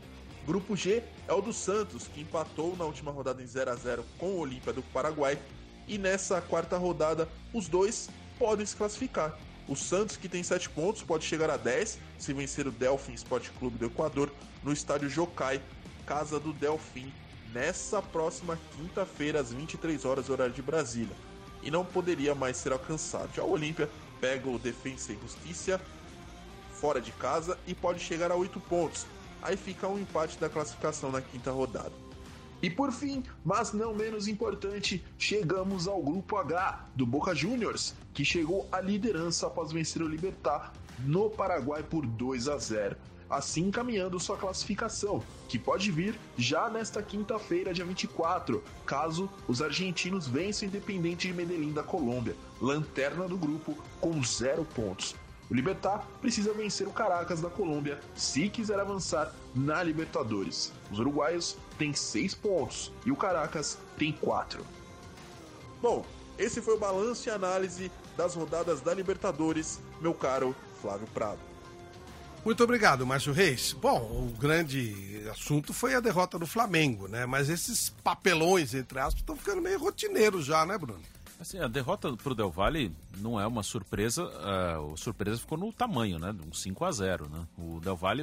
[0.46, 4.04] Grupo G é o do Santos, que empatou na última rodada em 0 a 0
[4.18, 5.38] com o Olímpia do Paraguai.
[5.86, 9.38] E nessa quarta rodada, os dois podem se classificar.
[9.68, 13.50] O Santos, que tem 7 pontos, pode chegar a 10 se vencer o Delfim Esporte
[13.58, 14.32] Clube do Equador
[14.64, 15.60] no estádio Jocai,
[16.06, 17.12] casa do Delfim,
[17.52, 21.14] nessa próxima quinta-feira, às 23 horas, horário de Brasília.
[21.68, 23.28] E não poderia mais ser alcançado.
[23.34, 23.90] Já o Olímpia
[24.22, 25.78] pega o Defensa e Justiça
[26.72, 29.04] fora de casa e pode chegar a 8 pontos.
[29.42, 31.92] Aí fica um empate da classificação na quinta rodada.
[32.62, 38.24] E por fim, mas não menos importante, chegamos ao grupo H do Boca Juniors, que
[38.24, 42.96] chegou à liderança após vencer o Libertar no Paraguai por 2 a 0
[43.28, 50.26] assim encaminhando sua classificação, que pode vir já nesta quinta-feira, dia 24, caso os argentinos
[50.26, 55.14] vençam o Independente de Medellín da Colômbia, lanterna do grupo com zero pontos.
[55.50, 60.72] O Libertar precisa vencer o Caracas da Colômbia se quiser avançar na Libertadores.
[60.92, 64.64] Os uruguaios têm seis pontos e o Caracas tem quatro.
[65.80, 66.04] Bom,
[66.38, 71.47] esse foi o balanço e análise das rodadas da Libertadores, meu caro Flávio Prado.
[72.44, 73.72] Muito obrigado, Márcio Reis.
[73.72, 77.26] Bom, o grande assunto foi a derrota do Flamengo, né?
[77.26, 81.02] Mas esses papelões, entre aspas, estão ficando meio rotineiros já, né, Bruno?
[81.40, 84.24] Assim, a derrota para o Del Valle não é uma surpresa.
[84.24, 86.34] Uh, a surpresa ficou no tamanho, né?
[86.46, 87.46] Um 5 a 0 né?
[87.56, 88.22] O Del Valle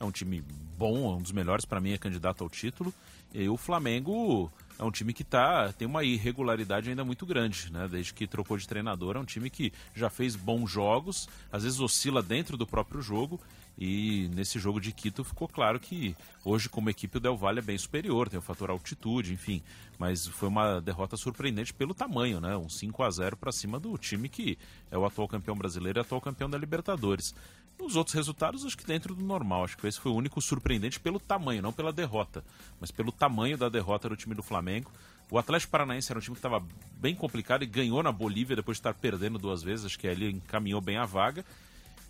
[0.00, 0.42] é um time
[0.78, 2.92] bom, é um dos melhores para mim, é candidato ao título.
[3.34, 7.88] E o Flamengo é um time que tá, tem uma irregularidade ainda muito grande, né?
[7.88, 11.80] Desde que trocou de treinador, é um time que já fez bons jogos, às vezes
[11.80, 13.40] oscila dentro do próprio jogo.
[13.76, 16.14] E nesse jogo de Quito ficou claro que
[16.44, 19.62] hoje, como equipe, o Del Valle é bem superior, tem o fator altitude, enfim.
[19.98, 22.56] Mas foi uma derrota surpreendente pelo tamanho, né?
[22.56, 24.56] Um 5 a 0 para cima do time que
[24.90, 27.34] é o atual campeão brasileiro e atual campeão da Libertadores.
[27.78, 29.64] Os outros resultados, acho que dentro do normal.
[29.64, 32.44] Acho que esse foi o único surpreendente pelo tamanho, não pela derrota,
[32.80, 34.90] mas pelo tamanho da derrota do time do Flamengo.
[35.30, 36.64] O Atlético Paranaense era um time que estava
[36.96, 39.86] bem complicado e ganhou na Bolívia depois de estar perdendo duas vezes.
[39.86, 41.44] Acho que ali encaminhou bem a vaga.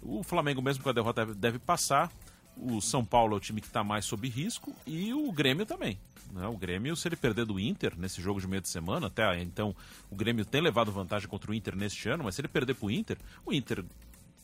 [0.03, 2.13] O Flamengo, mesmo com a derrota, deve passar.
[2.57, 5.99] O São Paulo é o time que está mais sob risco e o Grêmio também.
[6.33, 6.47] Né?
[6.47, 9.75] O Grêmio, se ele perder do Inter nesse jogo de meio de semana, até então
[10.11, 12.87] o Grêmio tem levado vantagem contra o Inter neste ano, mas se ele perder para
[12.87, 13.85] o Inter, o Inter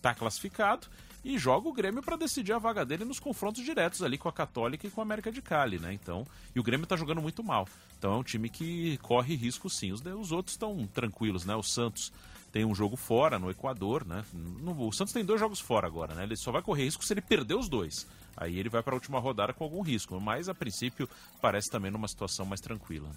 [0.01, 0.88] está classificado
[1.22, 4.32] e joga o Grêmio para decidir a vaga dele nos confrontos diretos ali com a
[4.32, 5.92] Católica e com a América de Cali, né?
[5.92, 7.68] Então, e o Grêmio está jogando muito mal.
[7.98, 9.92] Então é um time que corre risco sim.
[9.92, 11.55] Os, os outros estão tranquilos, né?
[11.55, 12.11] O Santos
[12.51, 14.24] tem um jogo fora no Equador, né?
[14.32, 16.24] No, o Santos tem dois jogos fora agora, né?
[16.24, 18.07] Ele só vai correr risco se ele perder os dois.
[18.36, 21.09] Aí ele vai para a última rodada com algum risco, mas a princípio
[21.40, 23.09] parece também numa situação mais tranquila.
[23.09, 23.14] Né?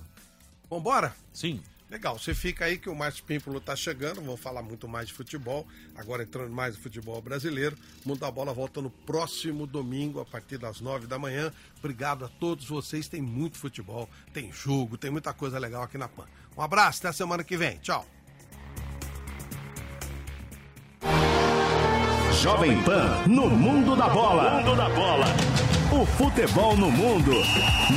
[0.69, 1.15] Vambora?
[1.31, 1.61] Sim.
[1.93, 5.13] Legal, você fica aí que o Márcio Pímpolo tá chegando, vou falar muito mais de
[5.13, 5.63] futebol,
[5.95, 7.77] agora entrando mais no futebol brasileiro.
[8.03, 11.53] Mundo da Bola volta no próximo domingo, a partir das nove da manhã.
[11.77, 16.07] Obrigado a todos vocês, tem muito futebol, tem jogo, tem muita coisa legal aqui na
[16.07, 16.25] PAN.
[16.57, 18.03] Um abraço, até a semana que vem, tchau.
[22.41, 24.61] Jovem Pan no mundo da bola.
[24.61, 25.82] Mundo da bola.
[25.93, 27.33] O futebol no mundo.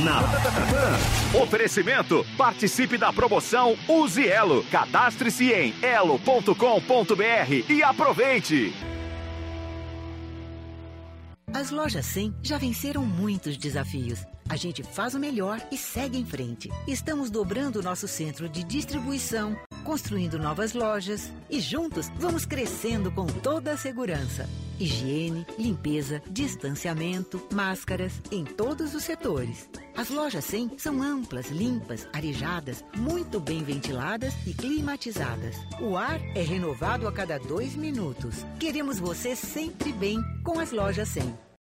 [0.03, 1.41] Na Pan.
[1.41, 2.23] Oferecimento.
[2.37, 4.63] Participe da promoção Use Elo.
[4.65, 6.53] Cadastre-se em elo.com.br
[7.67, 8.71] e aproveite.
[11.51, 14.23] As lojas 100 já venceram muitos desafios.
[14.47, 16.69] A gente faz o melhor e segue em frente.
[16.87, 23.25] Estamos dobrando o nosso centro de distribuição construindo novas lojas e juntos vamos crescendo com
[23.25, 24.47] toda a segurança.
[24.79, 29.69] Higiene, limpeza, distanciamento, máscaras em todos os setores.
[29.95, 35.55] As lojas 100 são amplas, limpas, arejadas, muito bem ventiladas e climatizadas.
[35.81, 38.45] O ar é renovado a cada dois minutos.
[38.59, 41.46] Queremos você sempre bem com as lojas 100.